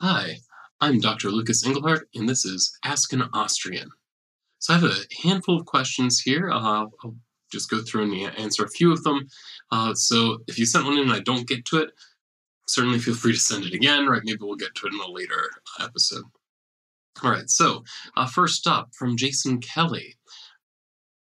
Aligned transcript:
Hi, 0.00 0.36
I'm 0.80 1.00
Dr. 1.00 1.28
Lucas 1.28 1.66
Engelhardt, 1.66 2.08
and 2.14 2.28
this 2.28 2.44
is 2.44 2.78
Ask 2.84 3.12
an 3.12 3.24
Austrian. 3.34 3.90
So 4.60 4.72
I 4.72 4.78
have 4.78 4.88
a 4.88 5.24
handful 5.24 5.58
of 5.58 5.66
questions 5.66 6.20
here. 6.20 6.52
Uh, 6.52 6.86
I'll 7.02 7.16
just 7.50 7.68
go 7.68 7.82
through 7.82 8.04
and 8.04 8.38
answer 8.38 8.64
a 8.64 8.70
few 8.70 8.92
of 8.92 9.02
them. 9.02 9.26
Uh, 9.72 9.94
so 9.94 10.38
if 10.46 10.56
you 10.56 10.66
sent 10.66 10.84
one 10.84 10.98
in 10.98 11.00
and 11.00 11.12
I 11.12 11.18
don't 11.18 11.48
get 11.48 11.64
to 11.64 11.78
it, 11.78 11.90
certainly 12.68 13.00
feel 13.00 13.14
free 13.16 13.32
to 13.32 13.40
send 13.40 13.64
it 13.64 13.74
again, 13.74 14.06
right? 14.06 14.22
Maybe 14.24 14.38
we'll 14.40 14.54
get 14.54 14.72
to 14.76 14.86
it 14.86 14.92
in 14.92 15.00
a 15.00 15.10
later 15.10 15.50
episode. 15.80 16.22
All 17.24 17.32
right, 17.32 17.50
so 17.50 17.82
uh, 18.16 18.26
first 18.26 18.68
up 18.68 18.90
from 18.94 19.16
Jason 19.16 19.60
Kelly. 19.60 20.16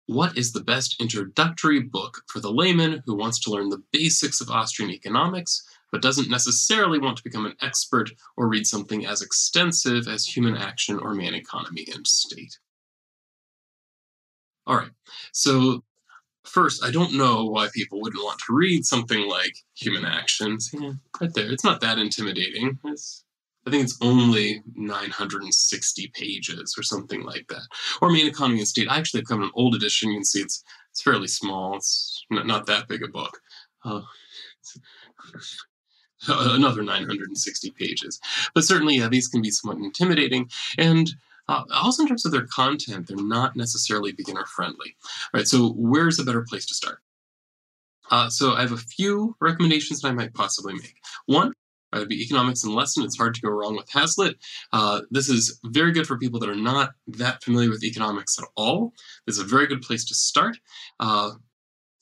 What 0.07 0.37
is 0.37 0.53
the 0.53 0.65
best 0.65 1.01
introductory 1.01 1.79
book 1.79 2.23
for 2.27 2.41
the 2.41 2.51
layman 2.51 3.05
who 3.07 3.15
wants 3.15 3.39
to 3.41 3.53
learn 3.53 3.69
the 3.69 3.85
basics 3.93 4.41
of 4.41 4.51
Austrian 4.51 4.91
economics 4.91 5.63
but 5.91 6.03
doesn't 6.03 6.31
necessarily 6.31 6.99
want 6.99 7.17
to 7.17 7.25
become 7.25 7.47
an 7.47 7.57
expert 7.63 8.11
or 8.37 8.49
read 8.49 8.67
something 8.67 9.07
as 9.07 9.23
extensive 9.23 10.07
as 10.09 10.27
Human 10.27 10.57
Action 10.57 10.99
or 10.99 11.15
Man 11.15 11.35
Economy 11.35 11.87
and 11.95 12.07
State. 12.07 12.59
All 14.67 14.77
right, 14.77 14.91
so 15.33 15.83
first, 16.45 16.85
I 16.85 16.91
don't 16.91 17.15
know 17.15 17.47
why 17.47 17.69
people 17.73 18.01
wouldn't 18.01 18.23
want 18.23 18.39
to 18.47 18.55
read 18.55 18.85
something 18.85 19.29
like 19.29 19.55
Human 19.75 20.05
Actions. 20.05 20.71
Yeah, 20.73 20.93
right 21.21 21.33
there, 21.33 21.51
it's 21.51 21.65
not 21.65 21.81
that 21.81 21.99
intimidating. 21.99 22.79
It's, 22.85 23.25
I 23.67 23.71
think 23.71 23.85
it's 23.85 23.99
only 24.01 24.63
960 24.75 26.11
pages 26.15 26.75
or 26.79 26.83
something 26.83 27.23
like 27.23 27.47
that. 27.49 27.63
Or 28.01 28.11
Man 28.11 28.27
Economy 28.27 28.61
and 28.61 28.69
State. 28.69 28.89
I 28.91 28.97
actually 28.97 29.21
have 29.21 29.29
come 29.29 29.43
an 29.43 29.51
old 29.55 29.75
edition. 29.75 30.11
You 30.11 30.19
can 30.19 30.25
see 30.25 30.41
it's 30.41 30.65
it's 30.91 31.03
fairly 31.03 31.29
small. 31.29 31.77
It's 31.77 32.25
not, 32.31 32.47
not 32.47 32.67
that 32.67 32.89
big 32.89 33.03
a 33.03 33.09
book. 33.09 33.39
Uh, 33.85 34.01
another 36.29 36.83
960 36.83 37.71
pages. 37.73 38.21
But 38.55 38.65
certainly, 38.65 38.97
yeah, 38.97 39.09
these 39.09 39.29
can 39.29 39.43
be 39.43 39.51
somewhat 39.51 39.79
intimidating. 39.79 40.51
And 40.77 41.11
uh, 41.49 41.65
also 41.73 42.03
in 42.03 42.09
terms 42.09 42.27
of 42.27 42.33
their 42.33 42.47
content, 42.47 43.09
they're 43.09 43.17
not 43.17 43.57
necessarily 43.57 44.13
beginner 44.13 44.45
friendly. 44.45 44.97
Right. 45.33 45.47
So 45.47 45.71
where's 45.77 46.19
a 46.19 46.25
better 46.25 46.43
place 46.43 46.67
to 46.67 46.75
start? 46.75 46.99
Uh, 48.11 48.29
so 48.31 48.55
I 48.55 48.63
have 48.63 48.73
a 48.73 48.79
few 48.79 49.37
recommendations 49.41 50.01
that 50.01 50.09
I 50.09 50.13
might 50.13 50.35
possibly 50.35 50.75
make. 50.75 50.97
One, 51.27 51.53
uh, 51.93 52.01
would 52.01 52.09
be 52.09 52.23
economics 52.23 52.65
and 52.65 52.75
lesson. 52.75 53.05
It's 53.05 53.17
hard 53.17 53.35
to 53.35 53.41
go 53.41 53.49
wrong 53.49 53.77
with 53.77 53.89
Hazlitt. 53.91 54.37
Uh, 54.73 55.03
this 55.11 55.29
is 55.29 55.59
very 55.65 55.93
good 55.93 56.07
for 56.07 56.19
people 56.19 56.39
that 56.41 56.49
are 56.51 56.55
not 56.55 56.91
that 57.07 57.43
familiar 57.43 57.71
with 57.71 57.83
economics 57.83 58.39
at 58.39 58.45
all. 58.57 58.93
It's 59.27 59.39
a 59.39 59.45
very 59.45 59.67
good 59.67 59.81
place 59.81 60.05
to 60.07 60.15
start. 60.15 60.59
Uh, 61.01 61.33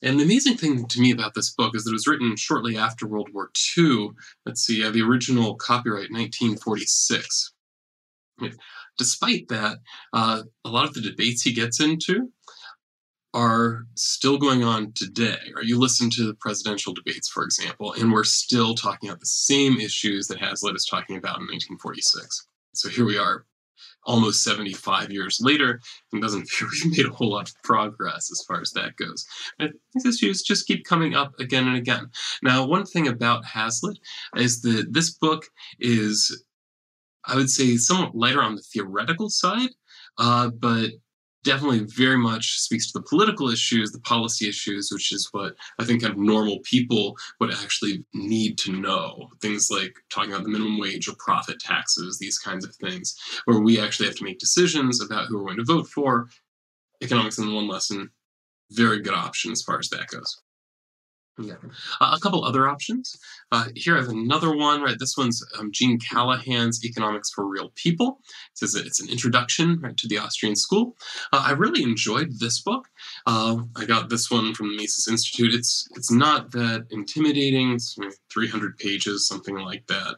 and 0.01 0.19
the 0.19 0.23
amazing 0.23 0.57
thing 0.57 0.85
to 0.85 1.01
me 1.01 1.11
about 1.11 1.33
this 1.33 1.49
book 1.49 1.75
is 1.75 1.83
that 1.83 1.91
it 1.91 1.93
was 1.93 2.07
written 2.07 2.35
shortly 2.35 2.77
after 2.77 3.07
World 3.07 3.29
War 3.33 3.49
II. 3.77 4.09
Let's 4.45 4.65
see, 4.65 4.83
uh, 4.83 4.91
the 4.91 5.01
original 5.01 5.55
copyright 5.55 6.11
1946. 6.11 7.53
Despite 8.97 9.47
that, 9.47 9.77
uh, 10.13 10.43
a 10.65 10.69
lot 10.69 10.85
of 10.85 10.93
the 10.93 11.01
debates 11.01 11.41
he 11.41 11.53
gets 11.53 11.79
into 11.79 12.31
are 13.33 13.85
still 13.95 14.37
going 14.37 14.63
on 14.63 14.91
today. 14.93 15.51
Or 15.55 15.63
you 15.63 15.79
listen 15.79 16.09
to 16.11 16.25
the 16.25 16.35
presidential 16.35 16.93
debates, 16.93 17.27
for 17.27 17.43
example, 17.43 17.93
and 17.93 18.11
we're 18.11 18.23
still 18.23 18.75
talking 18.75 19.09
about 19.09 19.19
the 19.19 19.25
same 19.25 19.79
issues 19.79 20.27
that 20.27 20.39
Hazlitt 20.39 20.75
is 20.75 20.85
talking 20.85 21.17
about 21.17 21.37
in 21.37 21.47
1946. 21.47 22.47
So 22.73 22.89
here 22.89 23.05
we 23.05 23.17
are 23.17 23.45
almost 24.07 24.43
75 24.43 25.11
years 25.11 25.39
later 25.41 25.79
and 26.11 26.21
doesn't 26.21 26.45
feel 26.49 26.67
we've 26.71 26.97
made 26.97 27.05
a 27.05 27.13
whole 27.13 27.31
lot 27.31 27.49
of 27.49 27.55
progress 27.63 28.31
as 28.31 28.43
far 28.47 28.61
as 28.61 28.71
that 28.71 28.95
goes. 28.95 29.25
These 29.93 30.05
issues 30.05 30.41
just 30.41 30.65
keep 30.65 30.85
coming 30.85 31.13
up 31.13 31.33
again 31.39 31.67
and 31.67 31.77
again. 31.77 32.09
Now, 32.41 32.65
one 32.65 32.85
thing 32.85 33.07
about 33.07 33.45
Hazlitt 33.45 33.99
is 34.35 34.61
that 34.61 34.87
this 34.91 35.11
book 35.11 35.45
is, 35.79 36.43
I 37.25 37.35
would 37.35 37.49
say, 37.49 37.77
somewhat 37.77 38.15
lighter 38.15 38.41
on 38.41 38.55
the 38.55 38.61
theoretical 38.61 39.29
side, 39.29 39.69
uh, 40.17 40.49
but 40.49 40.91
definitely 41.47 41.79
very 41.79 42.17
much 42.17 42.59
speaks 42.59 42.91
to 42.91 42.99
the 42.99 43.05
political 43.05 43.49
issues, 43.49 43.91
the 43.91 43.99
policy 44.01 44.47
issues, 44.49 44.91
which 44.91 45.11
is 45.13 45.29
what 45.31 45.55
I 45.79 45.85
think 45.85 46.01
kind 46.01 46.13
of 46.13 46.19
normal 46.19 46.59
people 46.63 47.17
would 47.39 47.53
actually 47.53 48.05
need 48.13 48.57
to 48.59 48.73
know. 48.73 49.29
Things 49.41 49.71
like 49.71 49.95
talking 50.09 50.31
about 50.31 50.43
the 50.43 50.49
minimum 50.49 50.77
wage 50.77 51.07
or 51.07 51.15
profit 51.17 51.59
taxes, 51.59 52.19
these 52.19 52.37
kinds 52.37 52.65
of 52.65 52.75
things, 52.75 53.17
where 53.45 53.61
we 53.61 53.79
actually 53.79 54.07
have 54.07 54.17
to 54.17 54.25
make 54.25 54.39
decisions 54.39 55.01
about 55.01 55.27
who 55.27 55.37
we're 55.37 55.45
going 55.45 55.57
to 55.57 55.63
vote 55.63 55.87
for. 55.87 56.27
Economics 57.01 57.37
in 57.37 57.53
one 57.53 57.67
lesson, 57.67 58.09
very 58.71 59.01
good 59.01 59.13
option 59.13 59.51
as 59.51 59.61
far 59.61 59.79
as 59.79 59.89
that 59.89 60.07
goes. 60.07 60.41
Yeah. 61.39 61.55
Uh, 62.01 62.15
a 62.15 62.19
couple 62.19 62.43
other 62.43 62.67
options. 62.67 63.15
Uh, 63.51 63.65
here 63.75 63.95
I 63.95 64.01
have 64.01 64.09
another 64.09 64.55
one, 64.55 64.81
right? 64.81 64.97
This 64.97 65.15
one's 65.15 65.45
um, 65.59 65.71
Gene 65.71 65.99
Callahan's 65.99 66.83
Economics 66.83 67.29
for 67.29 67.45
Real 67.45 67.71
People. 67.75 68.19
It 68.51 68.57
says 68.57 68.73
it's 68.73 68.99
an 68.99 69.09
introduction 69.09 69.79
right, 69.79 69.95
to 69.97 70.07
the 70.07 70.17
Austrian 70.17 70.55
school. 70.55 70.95
Uh, 71.31 71.43
I 71.45 71.51
really 71.51 71.83
enjoyed 71.83 72.39
this 72.39 72.61
book. 72.61 72.87
Uh, 73.27 73.57
I 73.75 73.85
got 73.85 74.09
this 74.09 74.31
one 74.31 74.55
from 74.55 74.69
the 74.69 74.77
Mises 74.77 75.07
Institute. 75.07 75.53
It's 75.53 75.87
it's 75.95 76.11
not 76.11 76.51
that 76.51 76.87
intimidating. 76.89 77.73
It's 77.73 77.97
300 78.31 78.77
pages, 78.77 79.27
something 79.27 79.57
like 79.57 79.85
that. 79.87 80.15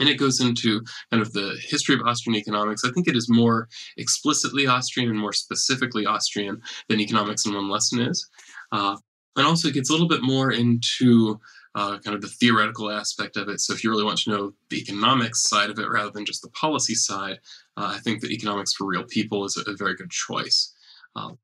And 0.00 0.08
it 0.08 0.14
goes 0.14 0.40
into 0.40 0.82
kind 1.10 1.20
of 1.20 1.32
the 1.32 1.58
history 1.60 1.94
of 1.94 2.02
Austrian 2.06 2.38
economics. 2.38 2.84
I 2.84 2.90
think 2.92 3.08
it 3.08 3.16
is 3.16 3.28
more 3.28 3.68
explicitly 3.96 4.66
Austrian 4.66 5.10
and 5.10 5.18
more 5.18 5.32
specifically 5.32 6.06
Austrian 6.06 6.62
than 6.88 7.00
economics 7.00 7.44
in 7.44 7.54
one 7.54 7.68
lesson 7.68 8.00
is. 8.00 8.28
Uh, 8.70 8.96
and 9.38 9.46
also 9.46 9.68
it 9.68 9.74
gets 9.74 9.88
a 9.88 9.92
little 9.92 10.08
bit 10.08 10.22
more 10.22 10.52
into 10.52 11.40
uh, 11.74 11.98
kind 12.00 12.14
of 12.14 12.20
the 12.20 12.28
theoretical 12.28 12.90
aspect 12.90 13.36
of 13.36 13.48
it. 13.48 13.60
So 13.60 13.72
if 13.72 13.84
you 13.84 13.90
really 13.90 14.04
want 14.04 14.18
to 14.20 14.30
know 14.30 14.52
the 14.68 14.80
economics 14.80 15.44
side 15.44 15.70
of 15.70 15.78
it 15.78 15.88
rather 15.88 16.10
than 16.10 16.26
just 16.26 16.42
the 16.42 16.50
policy 16.50 16.94
side, 16.94 17.38
uh, 17.76 17.92
I 17.94 17.98
think 17.98 18.20
that 18.20 18.32
economics 18.32 18.74
for 18.74 18.86
real 18.86 19.04
people 19.04 19.44
is 19.44 19.56
a, 19.56 19.70
a 19.70 19.76
very 19.76 19.94
good 19.94 20.10
choice. 20.10 20.74
Um, 21.14 21.38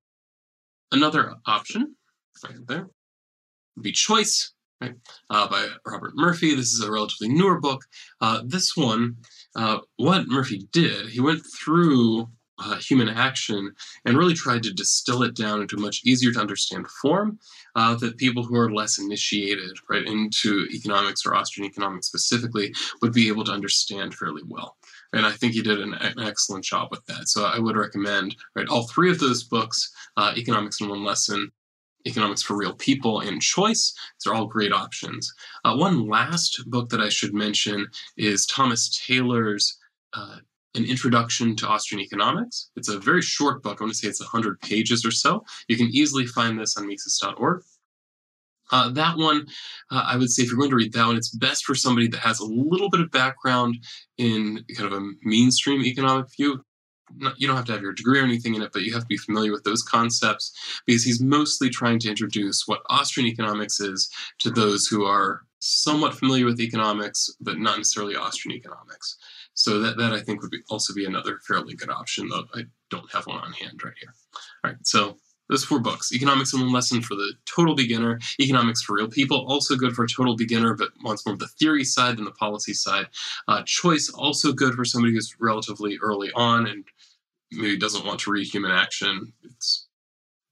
another 0.93 1.35
option 1.47 1.95
right 2.45 2.67
there 2.67 2.89
would 3.77 3.83
be 3.83 3.93
Choice 3.93 4.53
right, 4.81 4.95
uh, 5.31 5.49
by 5.49 5.69
Robert 5.87 6.13
Murphy. 6.15 6.55
This 6.55 6.73
is 6.73 6.83
a 6.83 6.91
relatively 6.91 7.29
newer 7.29 7.61
book. 7.61 7.83
Uh, 8.21 8.43
this 8.45 8.77
one, 8.77 9.17
uh, 9.57 9.79
what 9.97 10.29
Murphy 10.29 10.67
did, 10.73 11.09
he 11.09 11.21
went 11.21 11.43
through 11.59 12.29
uh, 12.59 12.77
human 12.77 13.09
action 13.09 13.73
and 14.05 14.17
really 14.17 14.35
tried 14.35 14.63
to 14.63 14.73
distill 14.73 15.23
it 15.23 15.35
down 15.35 15.61
into 15.61 15.77
a 15.77 15.81
much 15.81 16.03
easier 16.05 16.33
to 16.33 16.41
understand 16.41 16.87
form 17.03 17.39
uh, 17.75 17.95
that 17.97 18.17
people 18.17 18.43
who 18.43 18.57
are 18.57 18.73
less 18.73 18.99
initiated 18.99 19.77
right 19.89 20.07
into 20.07 20.67
economics 20.73 21.27
or 21.27 21.35
Austrian 21.35 21.69
economics 21.69 22.07
specifically 22.07 22.73
would 23.03 23.13
be 23.13 23.29
able 23.29 23.45
to 23.45 23.53
understand 23.53 24.15
fairly 24.15 24.43
well. 24.47 24.77
And 25.13 25.27
I 25.27 25.33
think 25.33 25.53
he 25.53 25.63
did 25.63 25.81
an, 25.81 25.95
an 25.95 26.21
excellent 26.21 26.65
job 26.65 26.89
with 26.91 27.05
that. 27.07 27.29
So 27.29 27.45
I 27.45 27.59
would 27.59 27.77
recommend 27.77 28.37
right 28.55 28.69
all 28.69 28.87
three 28.89 29.11
of 29.11 29.19
those 29.19 29.45
books, 29.45 29.93
uh, 30.17 30.33
Economics 30.37 30.81
in 30.81 30.89
One 30.89 31.05
Lesson, 31.05 31.51
Economics 32.07 32.43
for 32.43 32.57
Real 32.57 32.75
People, 32.75 33.21
and 33.21 33.41
Choice. 33.41 33.95
These 34.19 34.31
are 34.31 34.35
all 34.35 34.47
great 34.47 34.73
options. 34.73 35.33
Uh, 35.65 35.77
one 35.77 36.09
last 36.09 36.63
book 36.67 36.89
that 36.91 37.01
I 37.01 37.09
should 37.09 37.35
mention 37.35 37.87
is 38.17 38.47
Thomas 38.47 39.03
Taylor's 39.07 39.79
uh, 40.13 40.37
an 40.75 40.85
introduction 40.85 41.55
to 41.57 41.69
Austrian 41.69 42.03
economics. 42.03 42.71
It's 42.77 42.89
a 42.89 42.99
very 42.99 43.23
short 43.23 43.63
book. 43.63 43.79
I 43.81 43.85
want 43.85 43.95
to 43.95 43.99
say 43.99 44.09
it's 44.09 44.21
100 44.21 44.61
pages 44.61 45.05
or 45.05 45.11
so. 45.11 45.45
You 45.69 45.77
can 45.77 45.89
easily 45.89 46.27
find 46.27 46.59
this 46.59 46.77
on 46.77 46.87
Mises.org. 46.87 47.63
Uh, 48.73 48.91
that 48.91 49.17
one, 49.17 49.47
uh, 49.91 50.05
I 50.07 50.17
would 50.17 50.31
say, 50.31 50.43
if 50.43 50.49
you're 50.49 50.59
going 50.59 50.71
to 50.71 50.77
read 50.77 50.93
that 50.95 51.07
one, 51.07 51.17
it's 51.17 51.35
best 51.35 51.65
for 51.65 51.75
somebody 51.75 52.09
that 52.09 52.21
has 52.21 52.41
a 52.41 52.47
little 52.47 52.91
bit 52.91 53.01
of 53.01 53.11
background 53.11 53.77
in 54.19 54.65
kind 54.77 54.93
of 54.93 55.01
a 55.01 55.11
mainstream 55.23 55.83
economic 55.83 56.27
view. 56.35 56.65
Not, 57.15 57.39
you 57.39 57.47
don't 57.47 57.57
have 57.57 57.67
to 57.67 57.73
have 57.73 57.83
your 57.83 57.93
degree 57.93 58.19
or 58.19 58.25
anything 58.25 58.55
in 58.55 58.63
it, 58.63 58.73
but 58.73 58.83
you 58.83 58.93
have 58.95 59.03
to 59.03 59.09
be 59.09 59.19
familiar 59.19 59.53
with 59.53 59.63
those 59.65 59.83
concepts 59.83 60.53
because 60.87 61.05
he's 61.05 61.21
mostly 61.21 61.69
trying 61.69 61.99
to 62.01 62.09
introduce 62.09 62.67
what 62.67 62.81
Austrian 62.89 63.29
economics 63.29 63.79
is 63.79 64.11
to 64.39 64.51
those 64.51 64.87
who 64.87 65.05
are 65.05 65.43
somewhat 65.61 66.15
familiar 66.15 66.47
with 66.47 66.61
economics, 66.61 67.31
but 67.41 67.59
not 67.59 67.77
necessarily 67.77 68.17
Austrian 68.17 68.57
economics. 68.57 69.19
So 69.55 69.81
that, 69.81 69.97
that 69.97 70.13
I 70.13 70.21
think 70.21 70.43
would 70.43 70.51
be 70.51 70.61
also 70.69 70.93
be 70.93 71.07
another 71.07 71.39
fairly 71.47 71.75
good 71.75 71.91
option, 71.91 72.29
though 72.29 72.45
I 72.55 72.63
don't 72.91 73.11
have 73.13 73.27
one 73.27 73.39
on 73.39 73.53
hand 73.53 73.83
right 73.85 73.95
here. 74.01 74.13
All 74.65 74.71
right, 74.71 74.77
so 74.83 75.17
those 75.49 75.65
four 75.65 75.79
books 75.79 76.13
Economics 76.13 76.53
in 76.53 76.61
One 76.61 76.73
Lesson 76.73 77.03
for 77.03 77.15
the 77.15 77.35
total 77.47 77.75
beginner, 77.75 78.19
Economics 78.41 78.83
for 78.83 78.97
Real 78.97 79.09
People, 79.09 79.47
also 79.47 79.77
good 79.77 79.95
for 79.95 80.05
a 80.05 80.09
total 80.09 80.37
beginner, 80.37 80.75
but 80.75 80.91
wants 81.03 81.25
more 81.27 81.35
of 81.35 81.39
the 81.39 81.49
theory 81.49 81.85
side 81.85 82.17
than 82.17 82.25
the 82.25 82.33
policy 82.33 82.73
side. 82.73 83.07
Uh, 83.47 83.63
choice, 83.65 84.11
also 84.11 84.53
good 84.53 84.75
for 84.75 84.85
somebody 84.85 85.13
who's 85.13 85.35
relatively 85.39 85.99
early 86.03 86.31
on 86.35 86.67
and 86.67 86.85
maybe 87.53 87.77
doesn't 87.77 88.07
want 88.07 88.21
to 88.21 88.31
read 88.31 88.47
Human 88.47 88.71
Action. 88.71 89.33
It's 89.43 89.89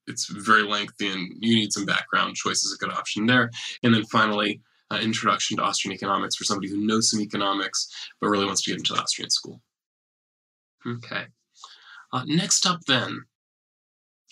it's 0.08 0.26
very 0.26 0.62
lengthy 0.62 1.08
and 1.08 1.32
you 1.38 1.54
need 1.54 1.72
some 1.72 1.86
background. 1.86 2.34
Choice 2.34 2.64
is 2.64 2.74
a 2.74 2.84
good 2.84 2.92
option 2.92 3.24
there. 3.24 3.50
And 3.84 3.94
then 3.94 4.04
finally, 4.06 4.60
uh, 4.92 4.98
introduction 4.98 5.56
to 5.56 5.62
Austrian 5.62 5.94
economics 5.94 6.36
for 6.36 6.44
somebody 6.44 6.68
who 6.68 6.86
knows 6.86 7.10
some 7.10 7.20
economics 7.20 7.88
but 8.20 8.28
really 8.28 8.44
wants 8.44 8.62
to 8.62 8.70
get 8.70 8.78
into 8.78 8.92
the 8.92 9.00
Austrian 9.00 9.30
school. 9.30 9.60
Okay. 10.86 11.24
Uh, 12.12 12.24
next 12.26 12.66
up, 12.66 12.80
then, 12.86 13.22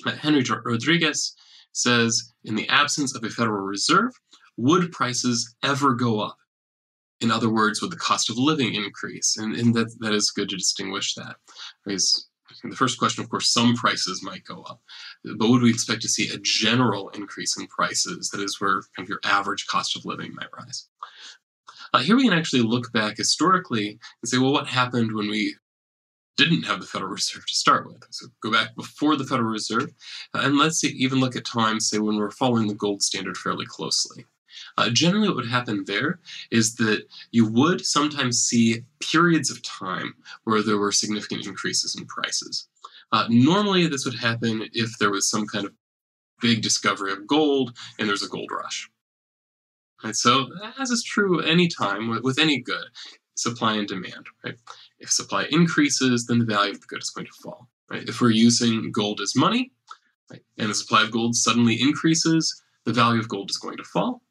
uh, 0.05 0.13
Henry 0.13 0.45
Rodriguez 0.65 1.35
says 1.73 2.33
In 2.45 2.55
the 2.55 2.69
absence 2.69 3.15
of 3.15 3.25
a 3.25 3.31
Federal 3.31 3.63
Reserve, 3.63 4.13
would 4.57 4.93
prices 4.93 5.55
ever 5.63 5.95
go 5.95 6.21
up? 6.21 6.37
In 7.21 7.31
other 7.31 7.51
words, 7.51 7.81
would 7.81 7.93
the 7.93 7.97
cost 7.97 8.31
of 8.31 8.39
living 8.39 8.75
increase? 8.75 9.37
And, 9.37 9.55
and 9.55 9.75
that, 9.75 9.95
that 10.01 10.13
is 10.13 10.31
good 10.31 10.49
to 10.51 10.57
distinguish 10.57 11.15
that. 11.15 11.37
Because 11.85 12.29
the 12.65 12.77
first 12.77 12.99
question, 12.99 13.23
of 13.25 13.31
course, 13.31 13.53
some 13.53 13.75
prices 13.75 14.23
might 14.23 14.45
go 14.45 14.63
up, 14.63 14.81
but 15.25 15.49
would 15.49 15.63
we 15.63 15.71
expect 15.71 16.03
to 16.03 16.09
see 16.09 16.29
a 16.29 16.39
general 16.39 17.09
increase 17.11 17.57
in 17.57 17.67
prices? 17.69 18.29
That 18.31 18.43
is 18.43 18.61
where 18.61 18.83
kind 18.97 19.07
of 19.07 19.09
your 19.09 19.21
average 19.25 19.67
cost 19.67 19.97
of 19.97 20.05
living 20.05 20.35
might 20.35 20.53
rise. 20.59 20.89
Uh, 21.93 22.01
here 22.01 22.17
we 22.17 22.25
can 22.25 22.39
actually 22.39 22.63
look 22.63 22.93
back 22.93 23.17
historically 23.17 23.99
and 24.23 24.29
say, 24.29 24.39
well, 24.39 24.53
what 24.53 24.67
happened 24.67 25.13
when 25.13 25.29
we 25.29 25.57
didn't 26.37 26.63
have 26.63 26.81
the 26.81 26.87
Federal 26.87 27.11
Reserve 27.11 27.47
to 27.47 27.55
start 27.55 27.87
with? 27.87 28.03
So 28.11 28.27
go 28.43 28.53
back 28.53 28.77
before 28.77 29.17
the 29.17 29.25
Federal 29.25 29.51
Reserve, 29.51 29.91
uh, 30.35 30.43
and 30.45 30.59
let's 30.59 30.79
see, 30.79 30.89
even 30.89 31.21
look 31.21 31.37
at 31.37 31.45
times, 31.45 31.89
say, 31.89 31.99
when 31.99 32.17
we're 32.17 32.31
following 32.31 32.69
the 32.69 32.75
gold 32.75 33.03
standard 33.03 33.37
fairly 33.37 33.67
closely. 33.67 34.27
Uh, 34.77 34.91
generally, 34.91 35.29
what 35.29 35.37
would 35.37 35.49
happen 35.49 35.85
there 35.87 36.21
is 36.51 36.75
that 36.77 37.05
you 37.33 37.47
would 37.47 37.85
sometimes 37.85 38.41
see 38.41 38.83
periods 39.01 39.51
of 39.51 39.63
time 39.63 40.15
where 40.45 40.63
there 40.63 40.79
were 40.79 40.93
significant 40.93 41.47
increases 41.47 41.97
in 41.97 42.07
prices. 42.07 42.69
Uh, 43.13 43.27
normally, 43.29 43.87
this 43.87 44.05
would 44.05 44.19
happen 44.19 44.69
if 44.73 44.99
there 44.99 45.11
was 45.11 45.29
some 45.29 45.47
kind 45.47 45.67
of 45.67 45.73
big 46.41 46.63
discovery 46.63 47.13
of 47.13 47.27
gold 47.27 47.77
and 47.99 48.09
there's 48.09 48.23
a 48.23 48.29
gold 48.29 48.51
rush. 48.51 48.91
Right, 50.03 50.17
so, 50.17 50.49
as 50.79 50.91
is 50.91 51.05
true 51.05 51.41
any 51.41 51.69
time 51.69 52.09
with, 52.09 52.23
with 52.23 52.39
any 52.39 52.59
good, 52.59 52.87
supply 53.35 53.75
and 53.75 53.87
demand. 53.87 54.27
Right? 54.45 54.57
If 54.99 55.11
supply 55.11 55.47
increases, 55.51 56.27
then 56.27 56.39
the 56.39 56.45
value 56.47 56.73
of 56.73 56.81
the 56.81 56.87
good 56.87 57.03
is 57.03 57.11
going 57.11 57.27
to 57.27 57.43
fall. 57.43 57.69
Right? 57.91 58.09
If 58.09 58.21
we're 58.21 58.31
using 58.31 58.93
gold 58.93 59.21
as 59.21 59.37
money, 59.37 59.73
right, 60.31 60.43
and 60.59 60.71
the 60.71 60.75
supply 60.75 61.03
of 61.03 61.11
gold 61.11 61.35
suddenly 61.35 61.81
increases, 61.81 62.63
the 62.85 62.93
value 62.93 63.21
of 63.21 63.29
gold 63.29 63.51
is 63.51 63.59
going 63.59 63.77
to 63.77 63.85
fall? 63.85 64.23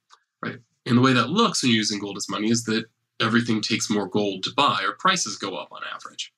And 0.85 0.97
the 0.97 1.01
way 1.01 1.13
that 1.13 1.29
looks 1.29 1.61
when 1.61 1.71
you're 1.71 1.77
using 1.77 1.99
gold 1.99 2.17
as 2.17 2.29
money 2.29 2.49
is 2.49 2.63
that 2.65 2.85
everything 3.21 3.61
takes 3.61 3.89
more 3.89 4.07
gold 4.07 4.43
to 4.43 4.51
buy, 4.55 4.81
or 4.83 4.93
prices 4.93 5.37
go 5.37 5.55
up 5.55 5.69
on 5.71 5.81
average. 5.93 6.33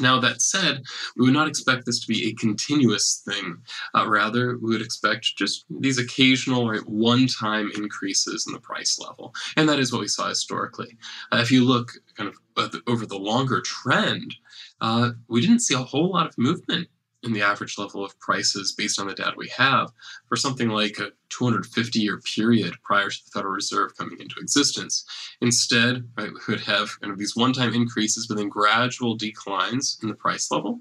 Now, 0.00 0.18
that 0.20 0.42
said, 0.42 0.82
we 1.16 1.24
would 1.24 1.34
not 1.34 1.46
expect 1.46 1.86
this 1.86 2.00
to 2.00 2.08
be 2.08 2.28
a 2.28 2.34
continuous 2.34 3.22
thing. 3.24 3.58
Uh, 3.94 4.08
rather, 4.08 4.58
we 4.58 4.72
would 4.72 4.82
expect 4.82 5.36
just 5.38 5.64
these 5.70 5.98
occasional 5.98 6.68
right, 6.68 6.84
one 6.88 7.28
time 7.28 7.70
increases 7.76 8.44
in 8.46 8.52
the 8.52 8.60
price 8.60 8.98
level. 8.98 9.32
And 9.56 9.68
that 9.68 9.78
is 9.78 9.92
what 9.92 10.00
we 10.00 10.08
saw 10.08 10.28
historically. 10.28 10.96
Uh, 11.30 11.38
if 11.38 11.52
you 11.52 11.64
look 11.64 11.92
kind 12.16 12.28
of 12.28 12.82
over 12.88 13.06
the 13.06 13.16
longer 13.16 13.60
trend, 13.60 14.34
uh, 14.80 15.12
we 15.28 15.40
didn't 15.40 15.60
see 15.60 15.74
a 15.74 15.78
whole 15.78 16.10
lot 16.10 16.26
of 16.26 16.36
movement 16.38 16.88
in 17.24 17.32
the 17.32 17.42
average 17.42 17.78
level 17.78 18.04
of 18.04 18.18
prices 18.20 18.72
based 18.72 19.00
on 19.00 19.06
the 19.06 19.14
data 19.14 19.32
we 19.36 19.48
have 19.48 19.90
for 20.28 20.36
something 20.36 20.68
like 20.68 20.98
a 20.98 21.10
250 21.30 21.98
year 21.98 22.20
period 22.20 22.74
prior 22.82 23.08
to 23.08 23.24
the 23.24 23.30
Federal 23.30 23.54
Reserve 23.54 23.96
coming 23.96 24.20
into 24.20 24.36
existence. 24.38 25.04
Instead, 25.40 26.08
right, 26.16 26.30
we 26.30 26.54
would 26.54 26.60
have 26.60 27.00
kind 27.00 27.12
of 27.12 27.18
these 27.18 27.36
one 27.36 27.52
time 27.52 27.74
increases, 27.74 28.26
but 28.26 28.36
then 28.36 28.48
gradual 28.48 29.16
declines 29.16 29.98
in 30.02 30.08
the 30.08 30.14
price 30.14 30.50
level. 30.50 30.80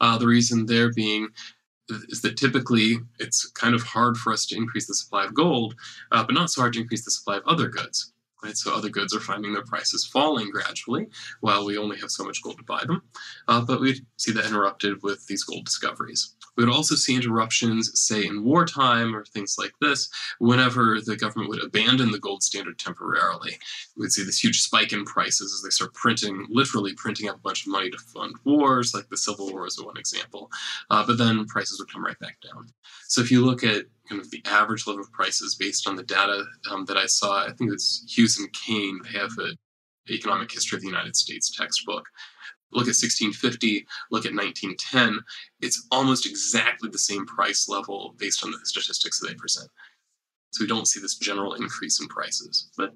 Uh, 0.00 0.18
the 0.18 0.26
reason 0.26 0.66
there 0.66 0.92
being 0.92 1.28
is 2.08 2.22
that 2.22 2.36
typically 2.36 2.96
it's 3.18 3.46
kind 3.50 3.74
of 3.74 3.82
hard 3.82 4.16
for 4.16 4.32
us 4.32 4.46
to 4.46 4.56
increase 4.56 4.86
the 4.86 4.94
supply 4.94 5.24
of 5.24 5.34
gold, 5.34 5.74
uh, 6.12 6.24
but 6.24 6.34
not 6.34 6.50
so 6.50 6.62
hard 6.62 6.72
to 6.72 6.80
increase 6.80 7.04
the 7.04 7.10
supply 7.10 7.36
of 7.36 7.42
other 7.46 7.68
goods. 7.68 8.13
Right? 8.44 8.56
So 8.56 8.74
other 8.74 8.90
goods 8.90 9.14
are 9.14 9.20
finding 9.20 9.54
their 9.54 9.64
prices 9.64 10.04
falling 10.04 10.50
gradually 10.50 11.06
while 11.40 11.64
we 11.64 11.78
only 11.78 11.98
have 11.98 12.10
so 12.10 12.24
much 12.24 12.42
gold 12.42 12.58
to 12.58 12.64
buy 12.64 12.84
them. 12.86 13.00
Uh, 13.48 13.62
but 13.62 13.80
we 13.80 14.02
see 14.18 14.32
that 14.32 14.44
interrupted 14.44 15.02
with 15.02 15.26
these 15.26 15.44
gold 15.44 15.64
discoveries. 15.64 16.34
We 16.56 16.64
would 16.64 16.72
also 16.72 16.94
see 16.94 17.16
interruptions, 17.16 17.98
say 17.98 18.26
in 18.26 18.44
wartime 18.44 19.16
or 19.16 19.24
things 19.24 19.56
like 19.58 19.72
this, 19.80 20.10
whenever 20.38 21.00
the 21.00 21.16
government 21.16 21.48
would 21.48 21.64
abandon 21.64 22.10
the 22.10 22.18
gold 22.18 22.42
standard 22.42 22.78
temporarily. 22.78 23.58
We'd 23.96 24.12
see 24.12 24.24
this 24.24 24.44
huge 24.44 24.60
spike 24.60 24.92
in 24.92 25.04
prices 25.04 25.52
as 25.54 25.62
they 25.62 25.70
start 25.70 25.94
printing, 25.94 26.46
literally 26.50 26.94
printing 26.94 27.28
up 27.28 27.36
a 27.36 27.40
bunch 27.40 27.66
of 27.66 27.72
money 27.72 27.90
to 27.90 27.98
fund 27.98 28.34
wars, 28.44 28.92
like 28.94 29.08
the 29.08 29.16
Civil 29.16 29.50
War 29.50 29.66
is 29.66 29.82
one 29.82 29.96
example. 29.96 30.50
Uh, 30.90 31.04
but 31.06 31.18
then 31.18 31.46
prices 31.46 31.80
would 31.80 31.90
come 31.92 32.04
right 32.04 32.18
back 32.18 32.36
down. 32.40 32.66
So 33.08 33.22
if 33.22 33.30
you 33.30 33.44
look 33.44 33.64
at 33.64 33.86
kind 34.08 34.20
of 34.20 34.30
the 34.30 34.42
average 34.44 34.86
level 34.86 35.02
of 35.02 35.12
prices 35.12 35.54
based 35.54 35.88
on 35.88 35.96
the 35.96 36.02
data 36.02 36.44
um, 36.70 36.84
that 36.86 36.96
I 36.96 37.06
saw, 37.06 37.46
I 37.46 37.52
think 37.52 37.72
it's 37.72 38.04
Hughes 38.08 38.38
and 38.38 38.52
Cain, 38.52 39.00
they 39.02 39.18
have 39.18 39.32
an 39.38 39.56
economic 40.10 40.52
history 40.52 40.76
of 40.76 40.82
the 40.82 40.88
United 40.88 41.16
States 41.16 41.54
textbook 41.56 42.04
look 42.74 42.84
at 42.84 42.98
1650, 42.98 43.86
look 44.10 44.26
at 44.26 44.34
1910, 44.34 45.18
it's 45.60 45.86
almost 45.90 46.26
exactly 46.26 46.90
the 46.90 46.98
same 46.98 47.24
price 47.24 47.68
level 47.68 48.14
based 48.18 48.44
on 48.44 48.50
the 48.50 48.58
statistics 48.64 49.20
that 49.20 49.28
they 49.28 49.34
present. 49.34 49.70
So 50.50 50.64
we 50.64 50.68
don't 50.68 50.88
see 50.88 51.00
this 51.00 51.16
general 51.16 51.54
increase 51.54 52.00
in 52.00 52.08
prices, 52.08 52.70
but 52.76 52.90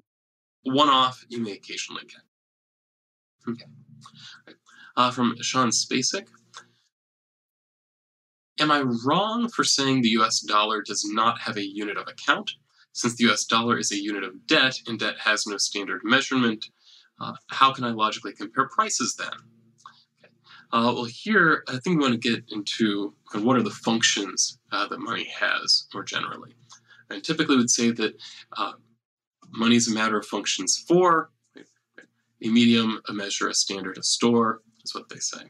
one 0.63 0.89
off 0.89 1.23
you 1.29 1.39
may 1.39 1.53
occasionally 1.53 2.03
get. 2.03 2.21
Okay. 3.49 4.55
Uh, 4.97 5.11
from 5.11 5.35
Sean 5.41 5.69
Spacek. 5.69 6.27
Am 8.59 8.71
I 8.71 8.81
wrong 9.05 9.47
for 9.47 9.63
saying 9.63 10.01
the 10.01 10.09
US 10.19 10.41
dollar 10.41 10.81
does 10.81 11.05
not 11.05 11.39
have 11.39 11.57
a 11.57 11.65
unit 11.65 11.97
of 11.97 12.07
account? 12.07 12.51
Since 12.91 13.15
the 13.15 13.31
US 13.31 13.45
dollar 13.45 13.77
is 13.77 13.91
a 13.91 14.01
unit 14.01 14.23
of 14.23 14.45
debt 14.47 14.75
and 14.87 14.99
debt 14.99 15.15
has 15.19 15.47
no 15.47 15.57
standard 15.57 16.01
measurement, 16.03 16.65
uh, 17.21 17.33
how 17.47 17.71
can 17.73 17.85
I 17.85 17.91
logically 17.91 18.33
compare 18.33 18.67
prices 18.67 19.15
then? 19.15 19.31
Uh, 20.71 20.91
well, 20.93 21.05
here 21.05 21.63
I 21.67 21.77
think 21.79 21.97
we 21.97 22.07
want 22.07 22.21
to 22.21 22.29
get 22.29 22.43
into 22.49 23.13
what 23.33 23.55
are 23.55 23.63
the 23.63 23.69
functions 23.69 24.59
uh, 24.71 24.87
that 24.87 24.99
money 24.99 25.27
has 25.39 25.87
more 25.93 26.03
generally. 26.03 26.53
And 27.09 27.23
typically 27.23 27.55
we'd 27.55 27.69
say 27.69 27.91
that 27.91 28.13
uh, 28.57 28.73
money 29.51 29.77
is 29.77 29.87
a 29.87 29.93
matter 29.93 30.17
of 30.17 30.25
functions 30.25 30.83
for 30.87 31.31
a 32.41 32.49
medium, 32.49 33.01
a 33.07 33.13
measure, 33.13 33.47
a 33.47 33.53
standard, 33.53 33.97
a 33.97 34.03
store, 34.03 34.61
is 34.83 34.93
what 34.93 35.09
they 35.09 35.19
say. 35.19 35.49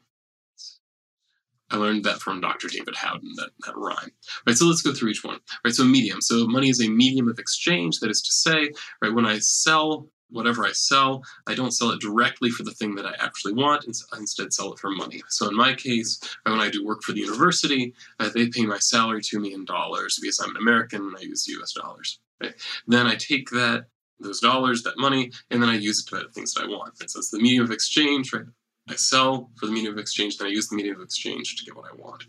I 1.71 1.77
learned 1.77 2.04
that 2.06 2.19
from 2.19 2.42
Dr. 2.42 2.68
David 2.68 2.95
Howden, 2.95 3.33
that, 3.36 3.50
that 3.66 3.77
rhyme. 3.77 4.12
Right, 4.45 4.56
so 4.56 4.66
let's 4.66 4.81
go 4.81 4.94
through 4.94 5.10
each 5.10 5.24
one. 5.24 5.39
Right, 5.63 5.74
so 5.74 5.83
medium. 5.83 6.21
So 6.21 6.48
money 6.48 6.69
is 6.69 6.81
a 6.81 6.89
medium 6.89 7.27
of 7.27 7.39
exchange. 7.39 8.00
That 8.00 8.10
is 8.10 8.21
to 8.21 8.31
say, 8.31 8.71
right, 9.01 9.13
when 9.13 9.25
I 9.25 9.39
sell 9.39 10.07
whatever 10.31 10.66
I 10.66 10.71
sell, 10.71 11.24
I 11.48 11.56
don't 11.56 11.71
sell 11.71 11.89
it 11.92 12.00
directly 12.00 12.50
for 12.50 12.63
the 12.63 12.71
thing 12.71 12.95
that 12.95 13.06
I 13.06 13.13
actually 13.19 13.54
want, 13.54 13.86
and 13.86 13.95
I 14.13 14.18
instead 14.18 14.54
sell 14.54 14.74
it 14.74 14.80
for 14.80 14.92
money. 14.92 15.21
So 15.27 15.48
in 15.48 15.56
my 15.56 15.74
case, 15.74 16.19
when 16.44 16.60
I 16.60 16.69
do 16.69 16.86
work 16.86 17.01
for 17.04 17.13
the 17.13 17.21
university, 17.21 17.94
uh, 18.19 18.30
they 18.30 18.48
pay 18.48 18.66
my 18.66 18.77
salary 18.77 19.21
to 19.24 19.39
me 19.39 19.54
in 19.54 19.66
dollars 19.66 20.19
because 20.21 20.39
I'm 20.39 20.51
an 20.51 20.62
American 20.62 21.01
and 21.01 21.18
I 21.18 21.21
use 21.21 21.48
US 21.48 21.74
dollars. 21.74 22.19
Right? 22.42 22.54
Then 22.88 23.07
I 23.07 23.16
take 23.16 23.50
that 23.50 23.86
those 24.19 24.39
dollars, 24.42 24.83
that 24.83 24.98
money, 24.98 25.31
and 25.50 25.62
then 25.62 25.69
I 25.69 25.75
use 25.75 26.01
it 26.01 26.10
to 26.10 26.30
things 26.30 26.54
that 26.54 26.66
I 26.66 26.68
want. 26.68 26.94
And 27.00 27.10
so 27.10 27.19
it's 27.19 27.30
the 27.30 27.39
medium 27.39 27.63
of 27.63 27.71
exchange, 27.71 28.33
right? 28.33 28.44
I 28.90 28.96
sell 28.96 29.52
for 29.58 29.68
the 29.68 29.72
medium 29.72 29.94
of 29.94 30.00
exchange, 30.00 30.38
then 30.38 30.48
I 30.48 30.52
use 30.52 30.68
the 30.68 30.76
medium 30.76 30.98
of 30.98 31.04
exchange 31.04 31.56
to 31.56 31.66
get 31.66 31.76
what 31.76 31.86
I 31.92 31.96
want. 31.96 32.24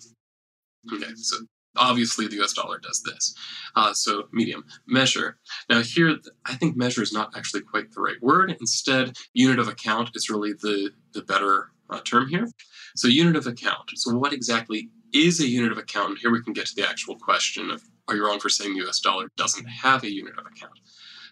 Okay, 0.93 1.13
so 1.15 1.39
Obviously, 1.77 2.27
the 2.27 2.43
US 2.43 2.53
dollar 2.53 2.79
does 2.79 3.03
this. 3.03 3.35
Uh, 3.77 3.95
so, 3.95 4.25
medium. 4.33 4.65
Measure. 4.87 5.39
Now, 5.69 5.83
here, 5.83 6.17
I 6.45 6.55
think 6.55 6.77
measure 6.77 7.03
is 7.03 7.13
not 7.13 7.37
actually 7.37 7.63
quite 7.63 7.93
the 7.93 8.01
right 8.01 8.21
word. 8.21 8.57
Instead, 8.59 9.17
unit 9.35 9.59
of 9.61 9.69
account 9.69 10.11
is 10.15 10.29
really 10.29 10.53
the, 10.53 10.91
the 11.15 11.23
better 11.23 11.69
uh, 11.89 12.01
term 12.01 12.29
here. 12.29 12.49
So, 12.97 13.07
unit 13.07 13.37
of 13.37 13.47
account. 13.47 13.91
So, 13.95 14.17
what 14.17 14.33
exactly 14.33 14.91
is 15.15 15.41
a 15.41 15.47
unit 15.47 15.71
of 15.71 15.79
account? 15.79 16.11
And 16.11 16.19
here 16.19 16.33
we 16.33 16.43
can 16.43 16.53
get 16.53 16.67
to 16.67 16.75
the 16.75 16.89
actual 16.89 17.17
question 17.17 17.71
of 17.71 17.83
are 18.09 18.17
you 18.17 18.27
wrong 18.27 18.41
for 18.41 18.49
saying 18.49 18.75
the 18.75 18.89
US 18.89 18.99
dollar 18.99 19.29
doesn't 19.37 19.67
have 19.67 20.03
a 20.03 20.11
unit 20.11 20.35
of 20.39 20.47
account? 20.47 20.79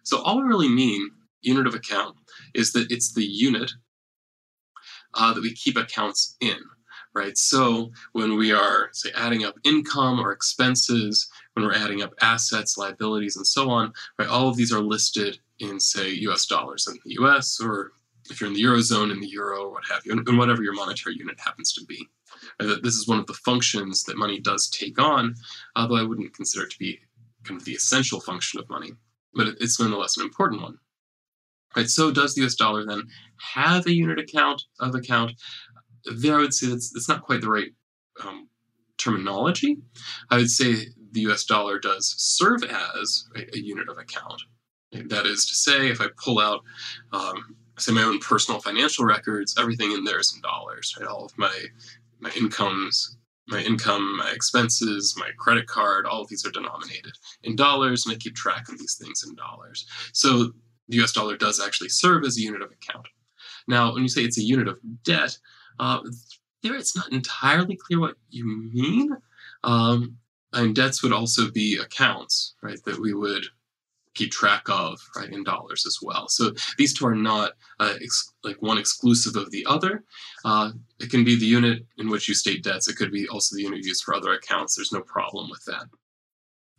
So, 0.05 0.23
all 0.23 0.37
we 0.37 0.45
really 0.45 0.69
mean, 0.69 1.11
unit 1.41 1.67
of 1.67 1.75
account, 1.75 2.17
is 2.55 2.73
that 2.73 2.93
it's 2.93 3.13
the 3.13 3.25
unit 3.25 3.73
uh, 5.15 5.33
that 5.33 5.43
we 5.43 5.55
keep 5.55 5.77
accounts 5.77 6.37
in 6.41 6.59
right? 7.15 7.37
So 7.37 7.91
when 8.13 8.37
we 8.37 8.53
are, 8.53 8.91
say, 8.93 9.11
adding 9.17 9.45
up 9.45 9.57
income 9.65 10.21
or 10.21 10.31
expenses, 10.31 11.29
when 11.55 11.67
we're 11.67 11.75
adding 11.75 12.03
up 12.03 12.15
assets, 12.21 12.79
liabilities, 12.79 13.37
and 13.37 13.47
so 13.47 13.71
on, 13.71 13.93
right, 14.19 14.29
all 14.29 14.49
of 14.49 14.57
these 14.57 14.73
are 14.73 14.81
listed 14.81 15.39
in, 15.59 15.81
say, 15.81 16.11
US 16.11 16.47
dollars 16.47 16.87
in 16.87 16.97
the 17.05 17.17
US, 17.23 17.61
or 17.61 17.93
if 18.31 18.41
you're 18.41 18.49
in 18.49 18.55
the 18.55 18.63
Eurozone, 18.63 19.11
in 19.11 19.21
the 19.21 19.29
euro, 19.29 19.65
or 19.65 19.71
what 19.71 19.85
have 19.91 20.05
you, 20.05 20.13
and 20.13 20.39
whatever 20.39 20.63
your 20.63 20.75
monetary 20.75 21.17
unit 21.17 21.39
happens 21.41 21.73
to 21.73 21.85
be. 21.87 22.07
Right? 22.61 22.83
This 22.83 22.95
is 22.95 23.09
one 23.09 23.19
of 23.19 23.27
the 23.27 23.35
functions 23.35 24.05
that 24.05 24.17
money 24.17 24.39
does 24.39 24.69
take 24.69 25.01
on, 25.01 25.35
although 25.77 25.97
I 25.97 26.05
wouldn't 26.05 26.35
consider 26.35 26.67
it 26.67 26.71
to 26.71 26.79
be 26.79 27.01
kind 27.45 27.59
of 27.59 27.65
the 27.65 27.73
essential 27.73 28.21
function 28.21 28.61
of 28.61 28.69
money, 28.69 28.93
but 29.35 29.49
it's 29.61 29.81
nonetheless 29.81 30.19
an 30.19 30.25
important 30.25 30.63
one. 30.63 30.79
Right, 31.77 31.89
so 31.89 32.11
does 32.11 32.35
the 32.35 32.45
US 32.45 32.55
dollar 32.55 32.85
then 32.85 33.03
have 33.55 33.87
a 33.87 33.93
unit 33.93 34.19
account 34.19 34.63
of 34.81 34.95
account? 34.95 35.33
there 36.17 36.37
I 36.37 36.41
would 36.41 36.55
say 36.55 36.69
that's, 36.69 36.91
that's 36.91 37.09
not 37.09 37.23
quite 37.23 37.41
the 37.41 37.51
right 37.51 37.71
um, 38.25 38.49
terminology. 38.97 39.79
I 40.31 40.37
would 40.37 40.51
say 40.51 40.87
the 41.13 41.21
US 41.31 41.45
dollar 41.45 41.79
does 41.79 42.15
serve 42.19 42.63
as 42.65 43.25
a, 43.37 43.57
a, 43.57 43.59
unit 43.59 43.89
of 43.89 43.99
account. 43.99 44.43
That 44.93 45.27
is 45.27 45.47
to 45.47 45.55
say, 45.55 45.89
if 45.89 46.01
I 46.01 46.07
pull 46.17 46.39
out, 46.39 46.63
um, 47.13 47.57
say, 47.79 47.93
my 47.93 48.03
own 48.03 48.19
personal 48.21 48.61
financial 48.61 49.05
records, 49.05 49.55
everything 49.59 49.93
in 49.93 50.05
there 50.05 50.19
is 50.19 50.33
in 50.35 50.41
dollars, 50.41 50.97
right? 50.99 51.09
All 51.09 51.27
of 51.27 51.37
my 51.37 51.53
my 52.21 52.31
incomes, 52.31 53.17
my 53.47 53.61
income, 53.61 54.17
my 54.17 54.31
expenses, 54.31 55.15
my 55.19 55.31
credit 55.39 55.67
card, 55.67 56.05
all 56.05 56.23
of 56.23 56.29
these 56.29 56.45
are 56.45 56.51
denominated 56.51 57.13
in 57.45 57.55
dollars, 57.55 58.05
and 58.05 58.15
I 58.15 58.19
keep 58.19 58.35
track 58.35 58.69
of 58.69 58.79
these 58.79 58.97
things 58.97 59.25
in 59.29 59.35
dollars. 59.37 59.87
So 60.13 60.53
the 60.89 61.03
US 61.03 61.13
dollar 61.13 61.37
does 61.37 61.61
actually 61.61 61.89
serve 61.89 62.25
as 62.25 62.37
a 62.37 62.43
unit 62.43 62.63
of 62.63 62.71
account. 62.71 63.07
Now, 63.67 63.93
when 63.93 64.03
you 64.03 64.09
say 64.09 64.23
it's 64.23 64.39
a 64.39 64.43
unit 64.43 64.69
of 64.69 64.79
debt, 65.05 65.37
uh, 65.79 66.01
there 66.63 66.75
it's 66.75 66.97
not 66.97 67.13
entirely 67.13 67.77
clear 67.77 68.01
what 68.01 68.17
you 68.31 68.47
mean. 68.47 69.17
Um, 69.65 70.17
and 70.53 70.75
debts 70.75 71.03
would 71.03 71.13
also 71.13 71.51
be 71.51 71.77
accounts, 71.77 72.55
right, 72.63 72.83
that 72.85 72.99
we 72.99 73.13
would 73.13 73.45
keep 74.15 74.33
track 74.33 74.63
of, 74.69 74.99
right, 75.17 75.31
in 75.31 75.45
dollars 75.45 75.85
as 75.87 75.99
well. 76.03 76.29
So 76.29 76.53
these 76.79 76.93
two 76.93 77.07
are 77.07 77.15
not 77.15 77.53
uh, 77.79 77.95
ex- 78.03 78.33
like 78.43 78.61
one 78.61 78.79
exclusive 78.79 79.37
of 79.37 79.51
the 79.51 79.65
other. 79.67 80.05
Uh, 80.45 80.73
it 80.99 81.11
can 81.11 81.23
be 81.23 81.39
the 81.39 81.47
unit 81.47 81.87
in 81.99 82.09
which 82.09 82.29
you 82.29 82.35
state 82.35 82.65
debts. 82.65 82.89
It 82.89 82.97
could 82.97 83.13
be 83.13 83.29
also 83.29 83.55
the 83.55 83.63
unit 83.63 83.85
used 83.85 84.03
for 84.03 84.15
other 84.15 84.33
accounts. 84.33 84.75
There's 84.75 84.93
no 84.93 85.03
problem 85.03 85.49
with 85.51 85.65
that. 85.67 85.85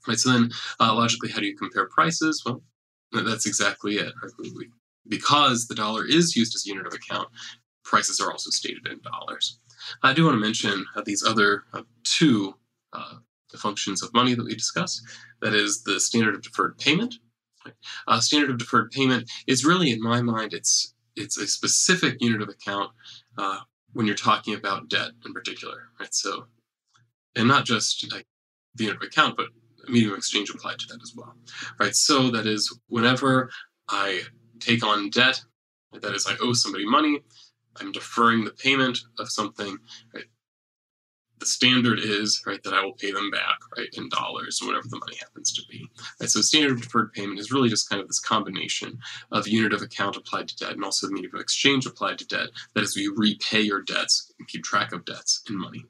Right. 0.07 0.17
So 0.17 0.31
then, 0.31 0.51
uh, 0.79 0.93
logically, 0.93 1.29
how 1.29 1.39
do 1.39 1.45
you 1.45 1.55
compare 1.55 1.87
prices? 1.87 2.43
Well, 2.45 2.61
that's 3.11 3.45
exactly 3.45 3.95
it. 3.95 4.13
Because 5.07 5.67
the 5.67 5.75
dollar 5.75 6.05
is 6.05 6.35
used 6.35 6.55
as 6.55 6.65
a 6.65 6.69
unit 6.69 6.85
of 6.85 6.93
account, 6.93 7.29
prices 7.83 8.19
are 8.19 8.31
also 8.31 8.49
stated 8.51 8.87
in 8.87 8.99
dollars. 9.01 9.59
I 10.03 10.13
do 10.13 10.25
want 10.25 10.35
to 10.35 10.39
mention 10.39 10.85
uh, 10.95 11.01
these 11.05 11.23
other 11.23 11.63
uh, 11.73 11.83
two 12.03 12.55
uh, 12.93 13.15
functions 13.57 14.03
of 14.03 14.13
money 14.13 14.35
that 14.35 14.45
we 14.45 14.53
discuss. 14.53 15.01
That 15.41 15.53
is 15.53 15.83
the 15.83 15.99
standard 15.99 16.35
of 16.35 16.43
deferred 16.43 16.77
payment. 16.77 17.15
Uh, 18.07 18.19
standard 18.19 18.51
of 18.51 18.57
deferred 18.57 18.91
payment 18.91 19.29
is 19.47 19.65
really, 19.65 19.91
in 19.91 20.01
my 20.01 20.21
mind, 20.21 20.53
it's 20.53 20.93
it's 21.15 21.37
a 21.37 21.47
specific 21.47 22.15
unit 22.21 22.41
of 22.41 22.47
account 22.47 22.91
uh, 23.37 23.59
when 23.93 24.05
you're 24.05 24.15
talking 24.15 24.55
about 24.55 24.89
debt 24.89 25.11
in 25.25 25.33
particular, 25.33 25.89
right? 25.99 26.13
So, 26.13 26.45
and 27.35 27.47
not 27.47 27.65
just 27.65 28.09
like 28.13 28.25
the 28.75 28.85
unit 28.85 29.01
of 29.01 29.07
account, 29.07 29.35
but 29.35 29.47
medium 29.89 30.11
of 30.11 30.17
exchange 30.17 30.49
applied 30.49 30.79
to 30.79 30.87
that 30.87 31.01
as 31.01 31.13
well, 31.15 31.35
right? 31.79 31.95
So 31.95 32.29
that 32.31 32.45
is 32.45 32.79
whenever 32.87 33.49
I 33.87 34.21
take 34.59 34.85
on 34.85 35.09
debt, 35.09 35.41
that 35.93 36.13
is 36.13 36.27
I 36.27 36.35
owe 36.41 36.53
somebody 36.53 36.85
money, 36.85 37.21
I'm 37.77 37.91
deferring 37.91 38.43
the 38.43 38.51
payment 38.51 38.99
of 39.19 39.29
something, 39.29 39.77
right? 40.13 40.25
the 41.39 41.45
standard 41.45 41.99
is 41.99 42.41
right 42.45 42.61
that 42.63 42.73
I 42.73 42.83
will 42.83 42.93
pay 42.93 43.11
them 43.11 43.31
back 43.31 43.57
right 43.77 43.87
in 43.93 44.09
dollars 44.09 44.59
or 44.61 44.67
whatever 44.67 44.87
the 44.89 44.99
money 44.99 45.15
happens 45.19 45.51
to 45.53 45.61
be. 45.69 45.87
Right. 46.19 46.29
So 46.29 46.41
standard 46.41 46.81
deferred 46.81 47.13
payment 47.13 47.39
is 47.39 47.51
really 47.51 47.69
just 47.69 47.89
kind 47.89 48.01
of 48.01 48.07
this 48.07 48.19
combination 48.19 48.99
of 49.31 49.47
unit 49.47 49.73
of 49.73 49.81
account 49.81 50.17
applied 50.17 50.47
to 50.49 50.55
debt 50.57 50.73
and 50.73 50.83
also 50.83 51.07
the 51.07 51.13
medium 51.13 51.35
of 51.35 51.41
exchange 51.41 51.85
applied 51.85 52.19
to 52.19 52.27
debt. 52.27 52.49
That 52.75 52.83
is, 52.83 52.95
we 52.95 53.11
repay 53.15 53.61
your 53.61 53.81
debts 53.81 54.31
and 54.39 54.47
keep 54.47 54.63
track 54.63 54.91
of 54.91 55.05
debts 55.05 55.41
in 55.49 55.57
money. 55.57 55.85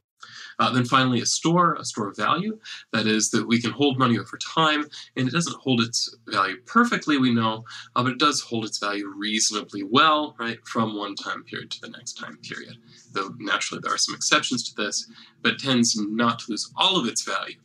Uh, 0.59 0.71
then 0.71 0.85
finally, 0.85 1.21
a 1.21 1.25
store, 1.25 1.75
a 1.75 1.85
store 1.85 2.09
of 2.09 2.17
value. 2.17 2.59
That 2.91 3.07
is, 3.07 3.31
that 3.31 3.47
we 3.47 3.61
can 3.61 3.71
hold 3.71 3.97
money 3.97 4.17
over 4.17 4.37
time, 4.37 4.85
and 5.15 5.27
it 5.27 5.31
doesn't 5.31 5.59
hold 5.61 5.81
its 5.81 6.15
value 6.27 6.57
perfectly, 6.65 7.17
we 7.17 7.33
know, 7.33 7.63
uh, 7.95 8.03
but 8.03 8.13
it 8.13 8.19
does 8.19 8.41
hold 8.41 8.65
its 8.65 8.79
value 8.79 9.07
reasonably 9.15 9.83
well, 9.83 10.35
right, 10.39 10.59
from 10.65 10.97
one 10.97 11.15
time 11.15 11.43
period 11.43 11.71
to 11.71 11.81
the 11.81 11.89
next 11.89 12.13
time 12.13 12.37
period. 12.43 12.75
Though 13.13 13.33
naturally 13.39 13.81
there 13.83 13.93
are 13.93 13.97
some 13.97 14.15
exceptions 14.15 14.63
to 14.69 14.75
this, 14.75 15.09
but 15.41 15.59
tends 15.59 15.95
not 15.99 16.39
to 16.39 16.51
lose 16.51 16.71
all 16.75 16.99
of 16.99 17.07
its 17.07 17.23
value. 17.23 17.59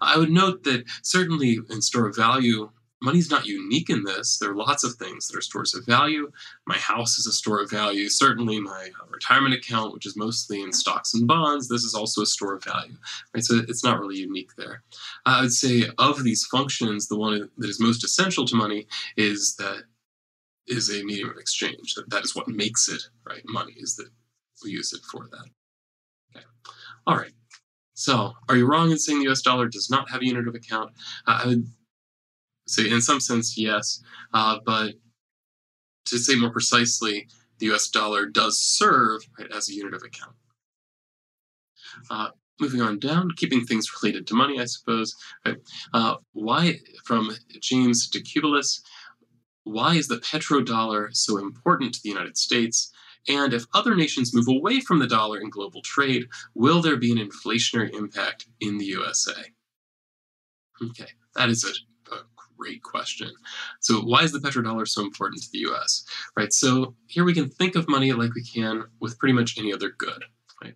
I 0.00 0.18
would 0.18 0.30
note 0.30 0.64
that 0.64 0.84
certainly 1.02 1.58
in 1.70 1.82
store 1.82 2.06
of 2.08 2.16
value, 2.16 2.70
money's 3.04 3.30
not 3.30 3.46
unique 3.46 3.90
in 3.90 4.02
this. 4.02 4.38
There 4.38 4.50
are 4.50 4.56
lots 4.56 4.82
of 4.82 4.94
things 4.94 5.28
that 5.28 5.36
are 5.36 5.42
stores 5.42 5.74
of 5.74 5.84
value. 5.84 6.30
My 6.66 6.76
house 6.76 7.18
is 7.18 7.26
a 7.26 7.32
store 7.32 7.60
of 7.60 7.70
value. 7.70 8.08
Certainly, 8.08 8.60
my 8.60 8.88
retirement 9.10 9.54
account, 9.54 9.92
which 9.92 10.06
is 10.06 10.16
mostly 10.16 10.62
in 10.62 10.72
stocks 10.72 11.12
and 11.12 11.28
bonds, 11.28 11.68
this 11.68 11.84
is 11.84 11.94
also 11.94 12.22
a 12.22 12.26
store 12.26 12.54
of 12.54 12.64
value. 12.64 12.96
Right, 13.34 13.44
so 13.44 13.60
it's 13.68 13.84
not 13.84 14.00
really 14.00 14.16
unique 14.16 14.56
there. 14.56 14.82
I 15.26 15.42
would 15.42 15.52
say 15.52 15.84
of 15.98 16.24
these 16.24 16.46
functions, 16.46 17.06
the 17.06 17.18
one 17.18 17.50
that 17.58 17.70
is 17.70 17.78
most 17.78 18.04
essential 18.04 18.46
to 18.46 18.56
money 18.56 18.86
is 19.16 19.54
that 19.56 19.84
is 20.66 20.88
a 20.88 21.04
medium 21.04 21.28
of 21.28 21.36
exchange. 21.36 21.94
That 21.94 22.08
that 22.10 22.24
is 22.24 22.34
what 22.34 22.48
makes 22.48 22.88
it 22.88 23.02
right. 23.26 23.42
Money 23.44 23.74
is 23.76 23.96
that 23.96 24.08
we 24.64 24.70
use 24.70 24.94
it 24.94 25.02
for 25.12 25.28
that. 25.30 25.46
Okay. 26.34 26.46
All 27.06 27.16
right. 27.16 27.32
So, 27.92 28.32
are 28.48 28.56
you 28.56 28.66
wrong 28.66 28.90
in 28.90 28.98
saying 28.98 29.18
the 29.18 29.26
U.S. 29.26 29.42
dollar 29.42 29.68
does 29.68 29.88
not 29.88 30.10
have 30.10 30.22
a 30.22 30.26
unit 30.26 30.48
of 30.48 30.54
account? 30.54 30.92
Uh, 31.28 31.42
I 31.44 31.46
would 31.46 31.68
so, 32.66 32.82
in 32.82 33.00
some 33.00 33.20
sense, 33.20 33.58
yes. 33.58 34.02
Uh, 34.32 34.58
but 34.64 34.94
to 36.06 36.18
say 36.18 36.34
more 36.34 36.50
precisely, 36.50 37.28
the 37.58 37.72
US 37.72 37.88
dollar 37.88 38.26
does 38.26 38.58
serve 38.60 39.22
right, 39.38 39.50
as 39.52 39.68
a 39.68 39.74
unit 39.74 39.94
of 39.94 40.02
account. 40.02 40.34
Uh, 42.10 42.28
moving 42.60 42.80
on 42.80 42.98
down, 42.98 43.30
keeping 43.36 43.64
things 43.64 43.90
related 44.02 44.26
to 44.26 44.34
money, 44.34 44.60
I 44.60 44.64
suppose. 44.64 45.14
Right? 45.44 45.56
Uh, 45.92 46.16
why, 46.32 46.78
from 47.04 47.30
James 47.60 48.10
Decubulus, 48.10 48.80
why 49.64 49.94
is 49.94 50.08
the 50.08 50.18
petrodollar 50.18 51.14
so 51.14 51.38
important 51.38 51.94
to 51.94 52.00
the 52.02 52.10
United 52.10 52.36
States? 52.36 52.92
And 53.28 53.54
if 53.54 53.64
other 53.72 53.94
nations 53.94 54.34
move 54.34 54.48
away 54.48 54.80
from 54.80 54.98
the 54.98 55.06
dollar 55.06 55.38
in 55.38 55.48
global 55.48 55.80
trade, 55.80 56.26
will 56.54 56.82
there 56.82 56.96
be 56.96 57.10
an 57.10 57.18
inflationary 57.18 57.94
impact 57.94 58.46
in 58.60 58.76
the 58.76 58.84
USA? 58.86 59.32
Okay, 60.82 61.08
that 61.36 61.48
is 61.48 61.64
a 61.64 61.72
great 62.56 62.82
question. 62.82 63.30
So 63.80 64.00
why 64.00 64.22
is 64.22 64.32
the 64.32 64.38
petrodollar 64.38 64.86
so 64.86 65.02
important 65.02 65.42
to 65.42 65.48
the 65.52 65.66
US? 65.70 66.04
Right? 66.36 66.52
So 66.52 66.94
here 67.06 67.24
we 67.24 67.34
can 67.34 67.48
think 67.48 67.76
of 67.76 67.88
money 67.88 68.12
like 68.12 68.34
we 68.34 68.44
can 68.44 68.84
with 69.00 69.18
pretty 69.18 69.32
much 69.32 69.58
any 69.58 69.72
other 69.72 69.90
good, 69.98 70.24
right? 70.62 70.74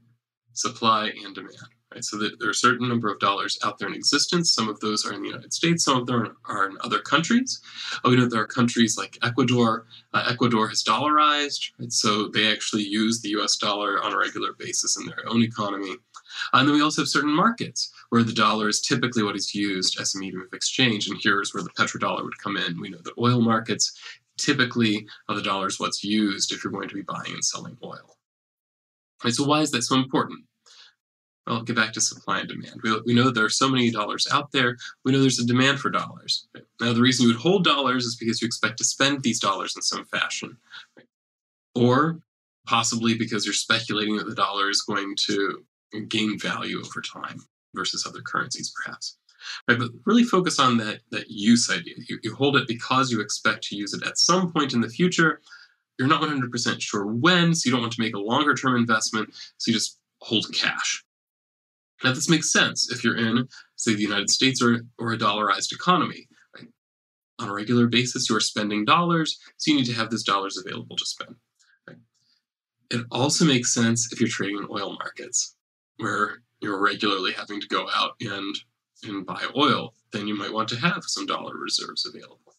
Supply 0.53 1.13
and 1.25 1.35
demand. 1.35 1.78
Right? 1.99 2.05
So 2.05 2.17
there 2.17 2.47
are 2.47 2.51
a 2.51 2.55
certain 2.55 2.89
number 2.89 3.11
of 3.11 3.19
dollars 3.19 3.59
out 3.65 3.79
there 3.79 3.89
in 3.89 3.95
existence. 3.95 4.53
Some 4.53 4.69
of 4.69 4.79
those 4.79 5.05
are 5.05 5.13
in 5.13 5.23
the 5.23 5.29
United 5.31 5.53
States, 5.53 5.85
some 5.85 5.99
of 5.99 6.07
them 6.07 6.37
are 6.45 6.71
in 6.71 6.77
other 6.83 7.01
countries. 7.01 7.61
Oh, 8.05 8.13
you 8.13 8.17
know, 8.17 8.27
there 8.29 8.41
are 8.41 8.47
countries 8.47 8.97
like 8.97 9.19
Ecuador. 9.25 9.87
Uh, 10.15 10.29
Ecuador 10.31 10.69
has 10.69 10.85
dollarized, 10.85 11.73
right? 11.81 11.93
so 11.93 12.29
they 12.29 12.53
actually 12.53 12.85
use 12.85 13.21
the 13.21 13.31
US 13.31 13.57
dollar 13.57 14.01
on 14.01 14.13
a 14.13 14.17
regular 14.17 14.53
basis 14.53 14.97
in 14.97 15.07
their 15.07 15.29
own 15.29 15.43
economy. 15.43 15.97
And 16.53 16.69
then 16.69 16.77
we 16.77 16.83
also 16.83 17.03
have 17.03 17.09
certain 17.09 17.35
markets 17.35 17.93
where 18.11 18.23
the 18.23 18.33
dollar 18.33 18.69
is 18.69 18.81
typically 18.81 19.25
what 19.25 19.35
is 19.35 19.53
used 19.53 20.01
as 20.01 20.15
a 20.15 20.19
medium 20.19 20.43
of 20.43 20.53
exchange. 20.53 21.09
And 21.09 21.19
here's 21.21 21.53
where 21.53 21.65
the 21.65 21.71
petrodollar 21.71 22.23
would 22.23 22.39
come 22.39 22.57
in. 22.57 22.81
We 22.81 22.91
know 22.91 23.01
that 23.03 23.19
oil 23.19 23.41
markets, 23.41 23.93
typically 24.37 25.05
uh, 25.29 25.35
the 25.35 25.43
dollar 25.43 25.67
is 25.67 25.81
what's 25.81 26.05
used 26.05 26.53
if 26.53 26.63
you're 26.63 26.73
going 26.73 26.89
to 26.89 26.95
be 26.95 27.03
buying 27.03 27.33
and 27.33 27.45
selling 27.45 27.77
oil. 27.83 28.17
So 29.31 29.45
why 29.45 29.63
is 29.63 29.73
that 29.73 29.83
so 29.83 29.97
important? 29.97 30.45
Well, 31.49 31.63
get 31.63 31.77
back 31.77 31.95
to 31.95 32.01
supply 32.01 32.41
and 32.41 32.49
demand. 32.49 32.81
We, 32.83 33.01
we 33.07 33.15
know 33.15 33.31
there 33.31 33.45
are 33.45 33.49
so 33.49 33.71
many 33.71 33.91
dollars 33.91 34.29
out 34.31 34.53
there. 34.53 34.77
We 35.05 35.13
know 35.13 35.21
there's 35.21 35.39
a 35.39 35.47
demand 35.47 35.81
for 35.81 35.89
dollars. 35.89 36.47
Right? 36.55 36.65
Now, 36.81 36.93
the 36.93 37.01
reason 37.01 37.23
you 37.23 37.33
would 37.33 37.41
hold 37.41 37.65
dollars 37.65 38.05
is 38.05 38.17
because 38.17 38.43
you 38.43 38.47
expect 38.47 38.77
to 38.79 38.85
spend 38.85 39.23
these 39.23 39.41
dollars 39.41 39.75
in 39.75 39.81
some 39.81 40.05
fashion. 40.05 40.59
Right? 40.95 41.07
Or 41.75 42.21
possibly 42.67 43.17
because 43.17 43.47
you're 43.47 43.55
speculating 43.55 44.17
that 44.19 44.27
the 44.27 44.35
dollar 44.35 44.69
is 44.69 44.83
going 44.83 45.17
to 45.27 45.65
gain 46.09 46.39
value 46.39 46.81
over 46.81 47.01
time 47.01 47.41
versus 47.75 48.05
other 48.07 48.21
currencies, 48.21 48.71
perhaps. 48.85 49.17
Right, 49.67 49.79
but 49.79 49.91
really 50.05 50.25
focus 50.25 50.59
on 50.59 50.77
that, 50.79 51.01
that 51.13 51.31
use 51.31 51.71
idea. 51.71 51.95
You, 52.09 52.19
you 52.23 52.35
hold 52.35 52.57
it 52.57 52.69
because 52.69 53.11
you 53.11 53.23
expect 53.23 53.65
to 53.65 53.77
use 53.77 53.95
it 53.95 54.07
at 54.07 54.19
some 54.19 54.53
point 54.53 54.75
in 54.75 54.83
the 54.83 54.89
future. 54.89 55.41
You're 55.99 56.09
not 56.09 56.21
100% 56.21 56.81
sure 56.83 57.07
when, 57.07 57.55
so 57.55 57.67
you 57.67 57.73
don't 57.73 57.81
want 57.81 57.95
to 57.95 58.03
make 58.03 58.15
a 58.15 58.21
longer 58.21 58.55
term 58.55 58.77
investment, 58.77 59.31
so 59.57 59.71
you 59.71 59.75
just 59.75 59.99
hold 60.21 60.53
cash. 60.53 61.05
Now, 62.05 62.13
this 62.13 62.29
makes 62.29 62.53
sense 62.53 62.91
if 62.93 63.03
you're 63.03 63.17
in, 63.17 63.49
say, 63.77 63.95
the 63.95 64.03
United 64.03 64.31
States 64.31 64.63
or, 64.63 64.81
or 64.99 65.13
a 65.13 65.19
dollarized 65.19 65.73
economy. 65.73 66.29
Right? 66.57 66.69
On 67.41 67.49
a 67.49 67.53
regular 67.53 67.87
basis, 67.87 68.29
you 68.29 68.37
are 68.37 68.41
spending 68.41 68.85
dollars, 68.85 69.39
so 69.57 69.71
you 69.71 69.79
need 69.79 69.87
to 69.87 69.95
have 69.95 70.11
those 70.11 70.23
dollars 70.23 70.57
available 70.57 70.97
to 70.97 71.07
spend. 71.07 71.35
Right? 71.89 71.97
It 72.91 73.05
also 73.11 73.45
makes 73.45 73.75
sense 73.75 74.13
if 74.13 74.21
you're 74.21 74.29
trading 74.29 74.59
in 74.59 74.69
oil 74.71 74.93
markets, 74.93 75.57
where 75.97 76.43
you're 76.61 76.83
regularly 76.83 77.33
having 77.33 77.61
to 77.61 77.69
go 77.69 77.89
out 77.95 78.13
and 78.21 78.55
and 79.05 79.25
buy 79.25 79.41
oil, 79.57 79.95
then 80.13 80.27
you 80.27 80.37
might 80.37 80.53
want 80.53 80.69
to 80.69 80.77
have 80.77 81.05
some 81.05 81.25
dollar 81.25 81.57
reserves 81.57 82.05
available. 82.05 82.57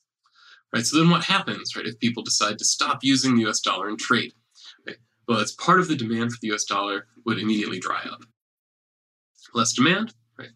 Right? 0.73 0.85
So 0.85 0.97
then 0.97 1.09
what 1.09 1.23
happens, 1.23 1.75
right, 1.75 1.85
if 1.85 1.99
people 1.99 2.23
decide 2.23 2.57
to 2.59 2.65
stop 2.65 2.99
using 3.01 3.35
the 3.35 3.49
US 3.49 3.59
dollar 3.59 3.89
in 3.89 3.97
trade? 3.97 4.33
Right? 4.87 4.97
Well, 5.27 5.39
as 5.39 5.51
part 5.53 5.79
of 5.79 5.87
the 5.87 5.95
demand 5.95 6.31
for 6.31 6.37
the 6.41 6.53
US 6.53 6.63
dollar 6.63 7.07
would 7.25 7.39
immediately 7.39 7.79
dry 7.79 8.01
up. 8.09 8.21
Less 9.53 9.73
demand, 9.73 10.13
right, 10.37 10.49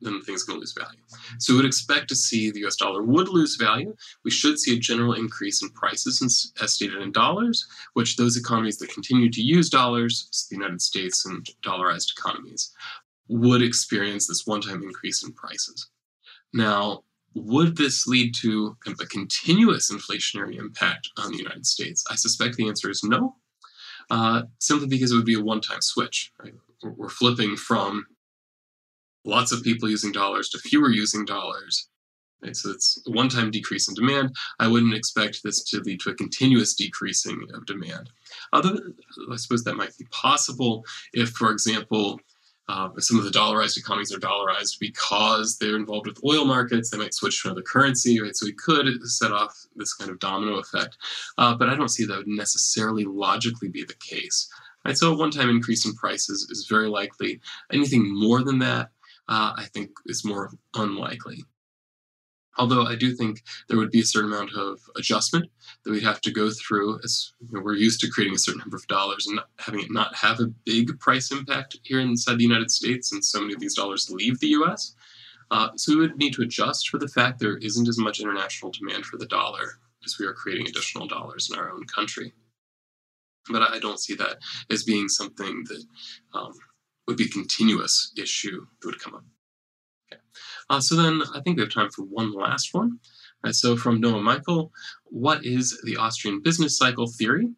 then 0.00 0.14
the 0.14 0.24
things 0.24 0.42
going 0.42 0.56
to 0.56 0.60
lose 0.60 0.72
value. 0.72 0.98
So 1.38 1.52
we 1.52 1.58
would 1.58 1.66
expect 1.66 2.08
to 2.08 2.16
see 2.16 2.50
the 2.50 2.66
US 2.66 2.76
dollar 2.76 3.02
would 3.02 3.28
lose 3.28 3.56
value. 3.56 3.94
We 4.24 4.30
should 4.30 4.58
see 4.58 4.76
a 4.76 4.80
general 4.80 5.14
increase 5.14 5.62
in 5.62 5.70
prices 5.70 6.52
as 6.60 6.72
stated 6.74 7.00
in 7.00 7.12
dollars, 7.12 7.66
which 7.94 8.16
those 8.16 8.36
economies 8.36 8.78
that 8.78 8.92
continue 8.92 9.30
to 9.30 9.42
use 9.42 9.70
dollars, 9.70 10.46
the 10.50 10.56
United 10.56 10.82
States 10.82 11.26
and 11.26 11.46
dollarized 11.64 12.12
economies, 12.18 12.72
would 13.28 13.62
experience 13.62 14.26
this 14.26 14.46
one 14.46 14.60
time 14.60 14.82
increase 14.82 15.22
in 15.22 15.32
prices. 15.32 15.88
Now, 16.52 17.04
would 17.34 17.76
this 17.76 18.06
lead 18.06 18.34
to 18.40 18.76
kind 18.84 18.94
of 18.94 19.04
a 19.04 19.08
continuous 19.08 19.90
inflationary 19.90 20.58
impact 20.58 21.08
on 21.16 21.32
the 21.32 21.38
United 21.38 21.66
States? 21.66 22.04
I 22.10 22.16
suspect 22.16 22.56
the 22.56 22.68
answer 22.68 22.90
is 22.90 23.02
no, 23.02 23.36
uh, 24.10 24.42
simply 24.58 24.88
because 24.88 25.12
it 25.12 25.16
would 25.16 25.24
be 25.24 25.38
a 25.38 25.42
one 25.42 25.60
time 25.60 25.80
switch. 25.80 26.32
Right? 26.42 26.52
We're 26.82 27.08
flipping 27.08 27.56
from 27.56 28.06
lots 29.24 29.52
of 29.52 29.62
people 29.62 29.88
using 29.88 30.12
dollars 30.12 30.48
to 30.50 30.58
fewer 30.58 30.90
using 30.90 31.24
dollars 31.24 31.88
Right? 32.42 32.56
So 32.56 32.70
it's 32.70 33.00
a 33.06 33.10
one-time 33.10 33.50
decrease 33.50 33.88
in 33.88 33.94
demand. 33.94 34.34
I 34.58 34.68
wouldn't 34.68 34.94
expect 34.94 35.42
this 35.42 35.62
to 35.64 35.80
lead 35.80 36.00
to 36.00 36.10
a 36.10 36.14
continuous 36.14 36.74
decreasing 36.74 37.46
of 37.54 37.66
demand. 37.66 38.10
Although 38.52 38.78
I 39.30 39.36
suppose 39.36 39.64
that 39.64 39.76
might 39.76 39.96
be 39.98 40.06
possible 40.10 40.84
if, 41.12 41.30
for 41.30 41.52
example, 41.52 42.20
uh, 42.68 42.88
some 42.98 43.18
of 43.18 43.24
the 43.24 43.30
dollarized 43.30 43.76
economies 43.76 44.12
are 44.12 44.20
dollarized 44.20 44.78
because 44.80 45.58
they're 45.58 45.76
involved 45.76 46.06
with 46.06 46.24
oil 46.24 46.44
markets. 46.44 46.90
They 46.90 46.98
might 46.98 47.14
switch 47.14 47.42
to 47.42 47.48
another 47.48 47.62
currency, 47.62 48.20
right? 48.20 48.34
So 48.34 48.46
we 48.46 48.54
could 48.54 48.86
set 49.02 49.32
off 49.32 49.54
this 49.76 49.94
kind 49.94 50.10
of 50.10 50.18
domino 50.18 50.58
effect. 50.58 50.96
Uh, 51.38 51.54
but 51.54 51.68
I 51.68 51.74
don't 51.74 51.90
see 51.90 52.04
that 52.06 52.18
would 52.18 52.28
necessarily 52.28 53.04
logically 53.04 53.68
be 53.68 53.84
the 53.84 53.94
case. 53.94 54.48
Right? 54.84 54.96
So 54.96 55.12
a 55.12 55.16
one-time 55.16 55.50
increase 55.50 55.84
in 55.86 55.94
prices 55.94 56.48
is 56.50 56.66
very 56.68 56.88
likely. 56.88 57.40
Anything 57.72 58.18
more 58.18 58.42
than 58.42 58.58
that, 58.60 58.90
uh, 59.28 59.52
I 59.56 59.64
think, 59.72 59.90
is 60.06 60.24
more 60.24 60.50
unlikely. 60.74 61.44
Although 62.58 62.82
I 62.82 62.96
do 62.96 63.14
think 63.14 63.42
there 63.68 63.78
would 63.78 63.90
be 63.90 64.00
a 64.00 64.04
certain 64.04 64.30
amount 64.30 64.52
of 64.54 64.78
adjustment 64.96 65.50
that 65.84 65.90
we'd 65.90 66.02
have 66.02 66.20
to 66.20 66.30
go 66.30 66.50
through 66.50 67.00
as 67.02 67.32
you 67.40 67.48
know, 67.50 67.62
we're 67.64 67.74
used 67.74 68.00
to 68.00 68.10
creating 68.10 68.34
a 68.34 68.38
certain 68.38 68.58
number 68.58 68.76
of 68.76 68.86
dollars 68.88 69.26
and 69.26 69.40
having 69.58 69.80
it 69.80 69.90
not 69.90 70.14
have 70.14 70.38
a 70.38 70.52
big 70.66 70.98
price 71.00 71.32
impact 71.32 71.78
here 71.82 72.00
inside 72.00 72.36
the 72.36 72.44
United 72.44 72.70
States, 72.70 73.12
and 73.12 73.24
so 73.24 73.40
many 73.40 73.54
of 73.54 73.60
these 73.60 73.74
dollars 73.74 74.10
leave 74.10 74.38
the 74.40 74.48
US. 74.48 74.94
Uh, 75.50 75.70
so 75.76 75.92
we 75.92 76.00
would 76.00 76.16
need 76.16 76.34
to 76.34 76.42
adjust 76.42 76.88
for 76.88 76.98
the 76.98 77.08
fact 77.08 77.38
there 77.38 77.58
isn't 77.58 77.88
as 77.88 77.98
much 77.98 78.20
international 78.20 78.70
demand 78.70 79.04
for 79.04 79.16
the 79.16 79.26
dollar 79.26 79.78
as 80.04 80.18
we 80.18 80.26
are 80.26 80.34
creating 80.34 80.66
additional 80.66 81.06
dollars 81.06 81.50
in 81.50 81.58
our 81.58 81.70
own 81.70 81.84
country. 81.84 82.32
But 83.50 83.62
I 83.62 83.78
don't 83.78 84.00
see 84.00 84.14
that 84.14 84.38
as 84.70 84.84
being 84.84 85.08
something 85.08 85.64
that 85.68 85.84
um, 86.34 86.52
would 87.06 87.16
be 87.16 87.24
a 87.24 87.28
continuous 87.28 88.12
issue 88.16 88.66
that 88.80 88.86
would 88.86 89.00
come 89.00 89.14
up. 89.14 89.24
Uh, 90.70 90.80
so 90.80 90.94
then 90.94 91.22
I 91.34 91.40
think 91.40 91.56
we 91.56 91.62
have 91.62 91.72
time 91.72 91.90
for 91.90 92.02
one 92.02 92.32
last 92.32 92.72
one. 92.72 92.98
So 93.50 93.76
from 93.76 94.00
Noah 94.00 94.22
Michael, 94.22 94.72
what 95.06 95.44
is 95.44 95.80
the 95.84 95.96
Austrian 95.96 96.40
business 96.40 96.78
cycle 96.78 97.08
theory? 97.08 97.48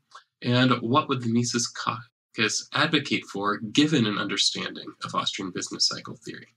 And 0.42 0.72
what 0.80 1.08
would 1.08 1.22
the 1.22 1.32
Mises 1.32 1.68
Caucus 1.68 2.68
advocate 2.72 3.24
for 3.32 3.58
given 3.58 4.06
an 4.06 4.18
understanding 4.18 4.92
of 5.04 5.14
Austrian 5.14 5.50
business 5.50 5.86
cycle 5.86 6.18
theory? 6.24 6.48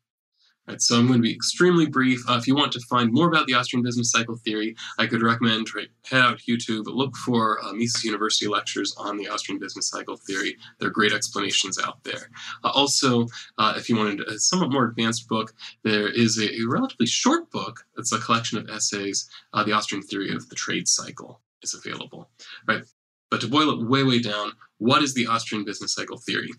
Right, 0.68 0.82
so 0.82 0.98
I'm 0.98 1.08
going 1.08 1.20
to 1.20 1.24
be 1.24 1.34
extremely 1.34 1.86
brief. 1.86 2.30
Uh, 2.30 2.36
if 2.36 2.46
you 2.46 2.54
want 2.54 2.74
to 2.74 2.82
find 2.82 3.14
more 3.14 3.30
about 3.30 3.48
the 3.48 3.54
Austrian 3.54 3.84
business 3.84 4.12
cycle 4.12 4.36
theory, 4.36 4.76
I 4.98 5.08
could 5.08 5.22
recommend 5.22 5.74
right, 5.74 5.88
head 6.04 6.22
out 6.22 6.40
to 6.40 6.52
YouTube, 6.52 6.88
look 6.88 7.16
for 7.16 7.64
uh, 7.64 7.72
Mises 7.72 8.04
University 8.04 8.48
lectures 8.48 8.94
on 8.98 9.16
the 9.16 9.30
Austrian 9.30 9.60
business 9.60 9.88
cycle 9.88 10.18
theory. 10.18 10.58
There 10.80 10.90
are 10.90 10.92
great 10.92 11.14
explanations 11.14 11.80
out 11.80 12.04
there. 12.04 12.30
Uh, 12.66 12.72
also, 12.74 13.28
uh, 13.58 13.76
if 13.78 13.88
you 13.88 13.96
wanted 13.96 14.20
a 14.28 14.38
somewhat 14.40 14.72
more 14.72 14.84
advanced 14.84 15.30
book, 15.30 15.54
there 15.84 16.10
is 16.10 16.38
a, 16.38 16.54
a 16.62 16.66
relatively 16.68 17.08
short 17.08 17.50
book. 17.50 17.86
It's 17.98 18.12
a 18.12 18.20
collection 18.20 18.58
of 18.58 18.70
essays. 18.70 19.30
Uh, 19.54 19.64
the 19.64 19.72
Austrian 19.72 20.04
theory 20.04 20.36
of 20.36 20.50
the 20.50 20.56
trade 20.56 20.90
cycle 20.90 21.40
is 21.64 21.74
available. 21.76 22.30
Right, 22.68 22.84
but 23.32 23.42
to 23.42 23.48
boil 23.48 23.70
it 23.70 23.88
way, 23.88 24.04
way 24.04 24.20
down, 24.20 24.52
what 24.80 25.02
is 25.02 25.14
the 25.14 25.28
Austrian 25.28 25.64
business 25.64 25.94
cycle 25.94 26.18
theory? 26.18 26.52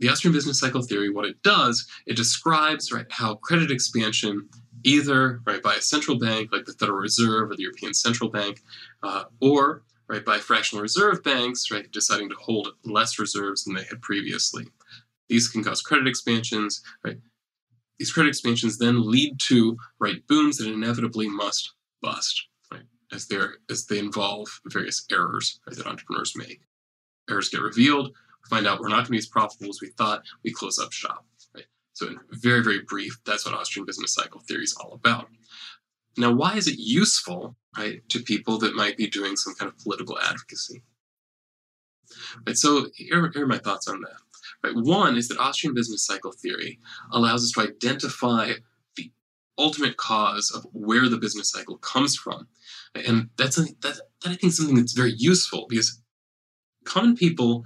The 0.00 0.08
Austrian 0.08 0.32
business 0.32 0.58
cycle 0.58 0.82
theory, 0.82 1.10
what 1.10 1.26
it 1.26 1.42
does, 1.42 1.86
it 2.06 2.16
describes 2.16 2.90
right 2.90 3.06
how 3.10 3.34
credit 3.36 3.70
expansion, 3.70 4.48
either 4.82 5.40
right 5.46 5.62
by 5.62 5.74
a 5.74 5.82
central 5.82 6.18
bank 6.18 6.50
like 6.52 6.64
the 6.64 6.72
Federal 6.72 6.98
Reserve 6.98 7.50
or 7.50 7.56
the 7.56 7.62
European 7.62 7.92
Central 7.94 8.30
Bank, 8.30 8.62
uh, 9.02 9.24
or 9.40 9.82
right 10.08 10.24
by 10.24 10.38
fractional 10.38 10.82
reserve 10.82 11.22
banks, 11.22 11.70
right 11.70 11.90
deciding 11.92 12.30
to 12.30 12.34
hold 12.34 12.68
less 12.84 13.18
reserves 13.18 13.64
than 13.64 13.74
they 13.74 13.84
had 13.84 14.02
previously. 14.02 14.66
These 15.28 15.48
can 15.48 15.62
cause 15.62 15.82
credit 15.82 16.08
expansions, 16.08 16.82
right? 17.04 17.18
These 17.98 18.12
credit 18.12 18.30
expansions 18.30 18.78
then 18.78 19.08
lead 19.08 19.38
to 19.48 19.76
right 20.00 20.26
booms 20.26 20.56
that 20.58 20.66
inevitably 20.66 21.28
must 21.28 21.74
bust, 22.00 22.48
right? 22.72 22.82
As 23.12 23.28
they 23.28 23.38
as 23.68 23.86
they 23.86 23.98
involve 23.98 24.48
various 24.64 25.04
errors 25.12 25.60
right, 25.66 25.76
that 25.76 25.86
entrepreneurs 25.86 26.32
make. 26.34 26.62
Errors 27.28 27.50
get 27.50 27.60
revealed, 27.60 28.12
find 28.48 28.66
out 28.66 28.80
we're 28.80 28.88
not 28.88 28.96
going 28.96 29.04
to 29.06 29.10
be 29.12 29.18
as 29.18 29.26
profitable 29.26 29.70
as 29.70 29.80
we 29.80 29.88
thought, 29.88 30.22
we 30.44 30.52
close 30.52 30.78
up 30.78 30.92
shop. 30.92 31.24
Right? 31.54 31.64
So, 31.92 32.08
in 32.08 32.18
very, 32.32 32.62
very 32.62 32.80
brief, 32.80 33.18
that's 33.24 33.44
what 33.44 33.54
Austrian 33.54 33.86
business 33.86 34.14
cycle 34.14 34.40
theory 34.40 34.64
is 34.64 34.76
all 34.80 34.92
about. 34.92 35.28
Now, 36.16 36.32
why 36.32 36.56
is 36.56 36.66
it 36.66 36.78
useful, 36.78 37.56
right, 37.76 38.06
to 38.08 38.20
people 38.20 38.58
that 38.58 38.74
might 38.74 38.96
be 38.96 39.06
doing 39.06 39.36
some 39.36 39.54
kind 39.54 39.70
of 39.70 39.78
political 39.78 40.18
advocacy? 40.18 40.82
Right, 42.46 42.56
so 42.56 42.88
here, 42.94 43.30
here 43.32 43.44
are 43.44 43.48
my 43.48 43.58
thoughts 43.58 43.88
on 43.88 44.00
that. 44.02 44.16
Right, 44.62 44.74
one 44.74 45.16
is 45.16 45.28
that 45.28 45.38
Austrian 45.38 45.74
business 45.74 46.04
cycle 46.04 46.32
theory 46.32 46.80
allows 47.12 47.44
us 47.44 47.52
to 47.52 47.60
identify 47.60 48.52
the 48.96 49.10
ultimate 49.58 49.96
cause 49.96 50.50
of 50.54 50.66
where 50.72 51.08
the 51.08 51.18
business 51.18 51.50
cycle 51.50 51.78
comes 51.78 52.16
from, 52.16 52.48
and 52.94 53.30
that's 53.36 53.56
that, 53.56 53.80
that 53.82 54.00
I 54.24 54.34
think 54.34 54.44
is 54.44 54.56
something 54.56 54.76
that's 54.76 54.92
very 54.92 55.14
useful 55.16 55.66
because 55.68 56.02
common 56.84 57.16
people 57.16 57.64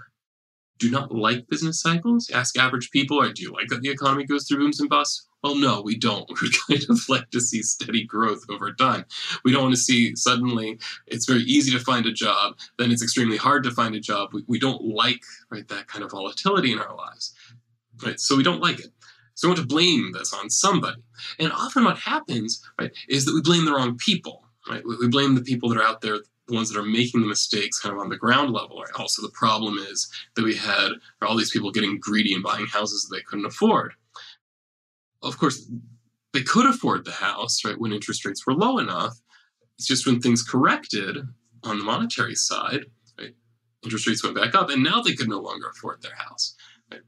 do 0.78 0.90
not 0.90 1.12
like 1.12 1.48
business 1.48 1.80
cycles. 1.80 2.30
Ask 2.30 2.58
average 2.58 2.90
people, 2.90 3.20
or 3.20 3.32
do 3.32 3.42
you 3.42 3.52
like 3.52 3.68
that 3.68 3.82
the 3.82 3.90
economy 3.90 4.24
goes 4.24 4.46
through 4.46 4.58
booms 4.58 4.80
and 4.80 4.88
busts? 4.88 5.26
Well, 5.42 5.56
no, 5.56 5.82
we 5.82 5.96
don't. 5.96 6.28
We 6.40 6.50
kind 6.50 6.87
of 6.88 7.08
like 7.08 7.30
to 7.30 7.40
see 7.40 7.62
steady 7.62 8.04
growth 8.04 8.44
over 8.48 8.72
time. 8.72 9.04
We 9.44 9.52
don't 9.52 9.62
want 9.62 9.74
to 9.74 9.80
see 9.80 10.16
suddenly 10.16 10.78
it's 11.06 11.26
very 11.26 11.42
easy 11.42 11.70
to 11.72 11.84
find 11.84 12.06
a 12.06 12.12
job, 12.12 12.56
then 12.78 12.90
it's 12.90 13.02
extremely 13.02 13.37
hard 13.37 13.62
to 13.64 13.70
find 13.70 13.94
a 13.94 14.00
job. 14.00 14.30
We, 14.32 14.44
we 14.48 14.58
don't 14.58 14.82
like 14.82 15.22
right 15.50 15.68
that 15.68 15.87
kind 15.87 16.02
of 16.02 16.10
volatility 16.10 16.72
in 16.72 16.78
our 16.78 16.96
lives. 16.96 17.34
Right? 18.02 18.18
So 18.18 18.37
we 18.37 18.42
don't 18.42 18.62
like 18.62 18.80
it. 18.80 18.88
So 19.34 19.48
we 19.48 19.54
want 19.54 19.60
to 19.60 19.74
blame 19.74 20.12
this 20.12 20.32
on 20.32 20.48
somebody. 20.48 21.02
And 21.38 21.52
often 21.52 21.84
what 21.84 21.98
happens, 21.98 22.62
right, 22.80 22.92
is 23.08 23.26
that 23.26 23.34
we 23.34 23.42
blame 23.42 23.64
the 23.64 23.72
wrong 23.72 23.96
people. 23.98 24.44
Right? 24.68 24.82
We 24.84 25.08
blame 25.08 25.34
the 25.34 25.42
people 25.42 25.68
that 25.68 25.78
are 25.78 25.84
out 25.84 26.00
there 26.00 26.20
the 26.46 26.54
ones 26.54 26.70
that 26.70 26.78
are 26.78 26.85
making 26.85 27.20
the 27.20 27.26
mistakes 27.26 27.80
kind 27.80 27.94
of 27.94 28.00
on 28.00 28.11
the 28.11 28.16
ground 28.16 28.52
level. 28.52 28.80
Right? 28.80 28.92
Also, 28.98 29.22
the 29.22 29.33
problem 29.33 29.78
is 29.78 30.09
that 30.37 30.44
we 30.44 30.54
had 30.54 30.90
all 31.22 31.37
these 31.37 31.50
people 31.50 31.70
getting 31.70 31.98
greedy 31.98 32.35
and 32.35 32.42
buying 32.42 32.66
houses 32.66 33.07
that 33.09 33.16
they 33.16 33.22
couldn't 33.22 33.46
afford. 33.46 33.94
Of 35.22 35.38
course, 35.38 35.70
they 36.35 36.42
could 36.42 36.66
afford 36.66 37.04
the 37.04 37.12
house, 37.12 37.64
right, 37.64 37.78
when 37.80 37.92
interest 37.92 38.24
rates 38.24 38.46
were 38.46 38.54
low 38.54 38.78
enough. 38.78 39.18
It's 39.78 39.87
just 39.87 40.07
when 40.07 40.20
things 40.20 40.42
corrected 40.42 41.16
on 41.62 41.78
the 41.78 41.85
monetary 41.85 42.35
side, 42.35 42.85
right, 43.18 43.35
interest 43.83 44.07
rates 44.07 44.22
went 44.22 44.37
back 44.37 44.54
up, 44.54 44.68
and 44.68 44.83
now 44.83 45.00
they 45.00 45.14
could 45.14 45.28
no 45.28 45.40
longer 45.40 45.68
afford 45.68 46.02
their 46.02 46.14
house. 46.14 46.54
Right? 46.90 47.00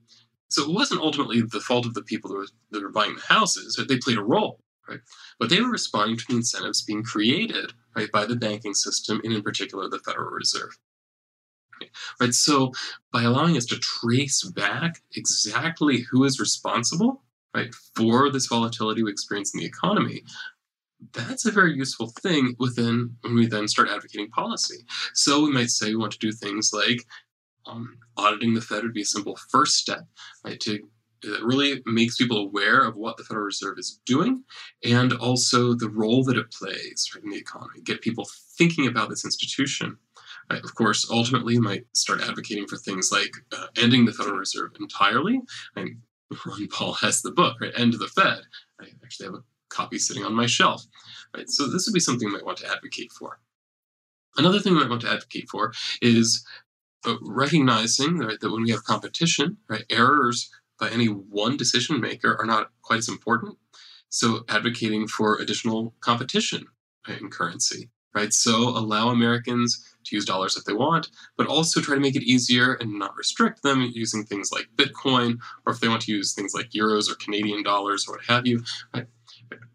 So 0.48 0.62
it 0.62 0.74
wasn't 0.74 1.02
ultimately 1.02 1.42
the 1.42 1.60
fault 1.60 1.84
of 1.84 1.94
the 1.94 2.02
people 2.02 2.30
that 2.30 2.36
were, 2.36 2.46
that 2.70 2.82
were 2.82 2.90
buying 2.90 3.16
the 3.16 3.34
houses. 3.34 3.76
Right? 3.78 3.86
They 3.86 3.98
played 3.98 4.16
a 4.16 4.22
role, 4.22 4.60
right? 4.88 5.00
But 5.38 5.50
they 5.50 5.60
were 5.60 5.70
responding 5.70 6.16
to 6.16 6.24
the 6.28 6.36
incentives 6.36 6.82
being 6.82 7.02
created 7.02 7.72
right, 7.94 8.10
by 8.12 8.26
the 8.26 8.36
banking 8.36 8.74
system, 8.74 9.20
and 9.24 9.32
in 9.32 9.42
particular 9.42 9.88
the 9.88 9.98
Federal 9.98 10.30
Reserve. 10.30 10.76
Right, 12.18 12.32
so 12.32 12.72
by 13.12 13.24
allowing 13.24 13.56
us 13.56 13.66
to 13.66 13.78
trace 13.78 14.42
back 14.42 15.02
exactly 15.14 16.06
who 16.10 16.24
is 16.24 16.40
responsible 16.40 17.22
right, 17.54 17.74
for 17.94 18.30
this 18.30 18.46
volatility 18.46 19.02
we 19.02 19.10
experience 19.10 19.54
in 19.54 19.60
the 19.60 19.66
economy, 19.66 20.22
that's 21.12 21.46
a 21.46 21.50
very 21.50 21.74
useful 21.74 22.08
thing 22.20 22.54
within 22.58 23.16
when 23.22 23.34
we 23.34 23.46
then 23.46 23.68
start 23.68 23.88
advocating 23.88 24.30
policy. 24.30 24.84
So 25.14 25.42
we 25.42 25.52
might 25.52 25.70
say 25.70 25.88
we 25.88 25.96
want 25.96 26.12
to 26.12 26.18
do 26.18 26.32
things 26.32 26.72
like 26.72 27.04
um, 27.66 27.98
auditing 28.16 28.54
the 28.54 28.60
Fed 28.60 28.82
would 28.82 28.94
be 28.94 29.02
a 29.02 29.06
simple 29.06 29.38
first 29.50 29.76
step, 29.76 30.06
right, 30.44 30.60
to 30.60 30.88
it 31.26 31.42
really 31.42 31.82
makes 31.86 32.16
people 32.16 32.38
aware 32.38 32.80
of 32.80 32.96
what 32.96 33.16
the 33.16 33.24
Federal 33.24 33.46
Reserve 33.46 33.78
is 33.78 34.00
doing 34.06 34.44
and 34.84 35.12
also 35.14 35.74
the 35.74 35.90
role 35.90 36.24
that 36.24 36.36
it 36.36 36.50
plays 36.52 37.10
in 37.22 37.30
the 37.30 37.36
economy, 37.36 37.80
get 37.82 38.00
people 38.00 38.26
thinking 38.56 38.86
about 38.86 39.08
this 39.08 39.24
institution. 39.24 39.98
Right? 40.50 40.62
Of 40.62 40.74
course, 40.74 41.08
ultimately, 41.10 41.58
might 41.58 41.86
start 41.92 42.20
advocating 42.20 42.66
for 42.66 42.76
things 42.76 43.10
like 43.10 43.32
uh, 43.52 43.66
ending 43.76 44.04
the 44.04 44.12
Federal 44.12 44.36
Reserve 44.36 44.72
entirely. 44.80 45.40
Ron 45.76 46.68
Paul 46.70 46.94
has 46.94 47.22
the 47.22 47.32
book, 47.32 47.60
right? 47.60 47.72
End 47.76 47.92
the 47.94 48.08
Fed. 48.08 48.42
I 48.80 48.86
actually 49.02 49.26
have 49.26 49.34
a 49.34 49.44
copy 49.68 49.98
sitting 49.98 50.24
on 50.24 50.34
my 50.34 50.46
shelf. 50.46 50.84
Right? 51.36 51.48
So 51.48 51.68
this 51.68 51.86
would 51.86 51.94
be 51.94 52.00
something 52.00 52.28
you 52.28 52.34
might 52.34 52.46
want 52.46 52.58
to 52.58 52.70
advocate 52.70 53.12
for. 53.12 53.40
Another 54.36 54.60
thing 54.60 54.74
you 54.74 54.80
might 54.80 54.90
want 54.90 55.02
to 55.02 55.10
advocate 55.10 55.48
for 55.48 55.72
is 56.02 56.44
uh, 57.06 57.16
recognizing 57.22 58.18
right, 58.18 58.38
that 58.40 58.50
when 58.50 58.62
we 58.62 58.70
have 58.70 58.84
competition, 58.84 59.56
right, 59.68 59.84
errors 59.90 60.50
by 60.78 60.90
any 60.90 61.06
one 61.06 61.56
decision 61.56 62.00
maker 62.00 62.36
are 62.38 62.46
not 62.46 62.70
quite 62.82 62.98
as 62.98 63.08
important. 63.08 63.56
So 64.08 64.44
advocating 64.48 65.08
for 65.08 65.38
additional 65.38 65.94
competition 66.00 66.66
in 67.08 67.30
currency, 67.30 67.90
right? 68.14 68.32
So 68.32 68.68
allow 68.68 69.08
Americans 69.08 69.96
to 70.04 70.16
use 70.16 70.24
dollars 70.24 70.56
if 70.56 70.64
they 70.64 70.72
want, 70.72 71.08
but 71.36 71.46
also 71.46 71.80
try 71.80 71.94
to 71.94 72.00
make 72.00 72.16
it 72.16 72.22
easier 72.22 72.74
and 72.74 72.98
not 72.98 73.16
restrict 73.16 73.62
them 73.62 73.90
using 73.92 74.24
things 74.24 74.50
like 74.52 74.68
Bitcoin, 74.76 75.38
or 75.66 75.72
if 75.72 75.80
they 75.80 75.88
want 75.88 76.02
to 76.02 76.12
use 76.12 76.32
things 76.32 76.54
like 76.54 76.70
euros 76.70 77.10
or 77.10 77.16
Canadian 77.16 77.62
dollars 77.62 78.06
or 78.06 78.14
what 78.14 78.24
have 78.26 78.46
you, 78.46 78.62
right? 78.94 79.06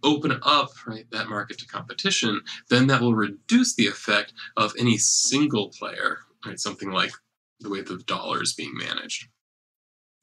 Open 0.03 0.39
up 0.43 0.69
right 0.87 1.05
that 1.11 1.29
market 1.29 1.59
to 1.59 1.67
competition, 1.67 2.41
then 2.69 2.87
that 2.87 3.01
will 3.01 3.15
reduce 3.15 3.75
the 3.75 3.87
effect 3.87 4.33
of 4.57 4.73
any 4.79 4.97
single 4.97 5.69
player, 5.69 6.19
right? 6.45 6.59
Something 6.59 6.91
like 6.91 7.11
the 7.59 7.69
way 7.69 7.81
the 7.81 8.01
dollar 8.07 8.41
is 8.41 8.53
being 8.53 8.75
managed. 8.75 9.27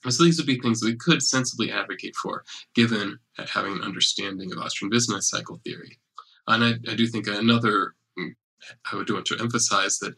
So 0.08 0.24
these 0.24 0.38
would 0.38 0.46
be 0.46 0.60
things 0.60 0.80
that 0.80 0.86
we 0.86 0.96
could 0.96 1.22
sensibly 1.22 1.72
advocate 1.72 2.14
for, 2.16 2.44
given 2.74 3.18
having 3.48 3.72
an 3.72 3.82
understanding 3.82 4.52
of 4.52 4.58
Austrian 4.58 4.90
business 4.90 5.28
cycle 5.28 5.60
theory. 5.64 5.98
And 6.46 6.64
I, 6.64 6.90
I 6.90 6.94
do 6.94 7.06
think 7.06 7.26
another, 7.26 7.94
mm, 8.18 8.30
I 8.90 8.96
would 8.96 9.10
want 9.10 9.26
to 9.26 9.38
emphasize 9.40 9.98
that 9.98 10.14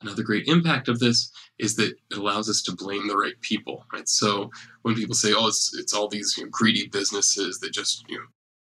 another 0.00 0.22
great 0.22 0.46
impact 0.46 0.88
of 0.88 0.98
this 0.98 1.30
is 1.58 1.76
that 1.76 1.94
it 2.10 2.16
allows 2.16 2.48
us 2.48 2.62
to 2.62 2.76
blame 2.76 3.08
the 3.08 3.16
right 3.16 3.38
people, 3.40 3.84
right? 3.92 4.08
So 4.08 4.50
when 4.82 4.94
people 4.94 5.14
say, 5.14 5.32
"Oh, 5.34 5.48
it's 5.48 5.76
it's 5.78 5.92
all 5.92 6.08
these 6.08 6.34
you 6.36 6.44
know, 6.44 6.50
greedy 6.50 6.88
businesses 6.88 7.58
that 7.60 7.72
just 7.72 8.04
you 8.08 8.18
know 8.18 8.24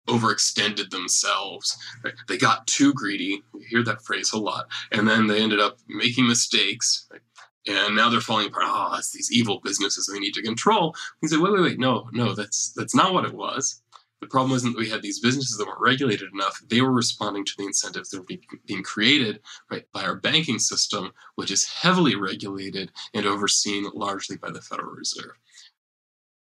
overextended 0.10 0.90
themselves. 0.90 1.78
Right? 2.04 2.14
They 2.28 2.38
got 2.38 2.66
too 2.68 2.94
greedy. 2.94 3.42
We 3.54 3.64
hear 3.66 3.84
that 3.84 4.04
phrase 4.04 4.34
a 4.34 4.40
lot. 4.40 4.68
And 4.92 5.08
then 5.08 5.28
they 5.28 5.42
ended 5.42 5.60
up 5.60 5.78
making 5.88 6.28
mistakes. 6.28 7.08
Right? 7.12 7.22
And 7.70 7.96
now 7.96 8.10
they're 8.10 8.20
falling 8.20 8.48
apart. 8.48 8.66
Oh, 8.68 8.96
it's 8.98 9.12
these 9.12 9.32
evil 9.32 9.62
businesses 9.64 10.10
we 10.12 10.20
need 10.20 10.34
to 10.34 10.42
control. 10.42 10.96
We 11.22 11.28
say, 11.28 11.38
wait, 11.38 11.54
wait, 11.54 11.62
wait. 11.62 11.80
No, 11.80 12.10
no, 12.12 12.34
that's 12.34 12.74
that's 12.76 12.96
not 12.96 13.14
what 13.14 13.26
it 13.26 13.34
was. 13.34 13.82
The 14.22 14.28
problem 14.28 14.52
wasn't 14.52 14.76
that 14.76 14.80
we 14.80 14.90
had 14.90 15.02
these 15.02 15.22
businesses 15.22 15.58
that 15.58 15.66
weren't 15.66 15.80
regulated 15.80 16.34
enough. 16.34 16.60
They 16.68 16.82
were 16.82 16.92
responding 16.92 17.46
to 17.46 17.54
the 17.58 17.66
incentives 17.66 18.10
that 18.10 18.20
were 18.20 18.38
being, 18.66 18.84
created 18.84 19.40
right, 19.72 19.86
by 19.94 20.04
our 20.04 20.16
banking 20.16 20.60
system, 20.60 21.14
which 21.36 21.52
is 21.52 21.66
heavily 21.66 22.16
regulated 22.16 22.92
and 23.14 23.26
overseen 23.26 23.88
largely 23.94 24.36
by 24.36 24.52
the 24.52 24.62
Federal 24.62 24.92
Reserve 24.92 25.38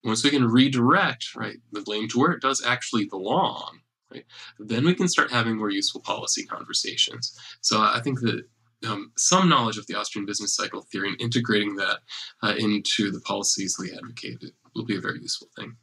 once 0.05 0.25
we 0.25 0.31
can 0.31 0.47
redirect 0.47 1.35
right 1.35 1.59
the 1.73 1.83
blame 1.83 2.09
to 2.09 2.19
where 2.19 2.33
it 2.33 2.43
does 2.43 2.65
actually 2.65 3.05
belong 3.05 3.81
right 4.13 4.25
then 4.59 4.85
we 4.85 4.95
can 4.95 5.09
start 5.09 5.31
having 5.31 5.57
more 5.57 5.71
useful 5.71 6.01
policy 6.01 6.45
conversations 6.45 7.39
so 7.61 7.81
i 7.81 8.01
think 8.03 8.21
that 8.21 8.45
um, 8.87 9.13
some 9.17 9.49
knowledge 9.49 9.79
of 9.79 9.87
the 9.87 9.95
austrian 9.95 10.27
business 10.27 10.55
cycle 10.55 10.83
theory 10.83 11.09
and 11.09 11.21
integrating 11.21 11.75
that 11.77 11.99
uh, 12.43 12.55
into 12.59 13.11
the 13.11 13.21
policies 13.21 13.77
we 13.79 13.93
advocate 13.93 14.43
will 14.75 14.85
be 14.85 14.97
a 14.97 15.01
very 15.01 15.21
useful 15.21 15.49
thing. 15.57 15.77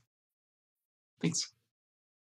Thanks 1.21 1.54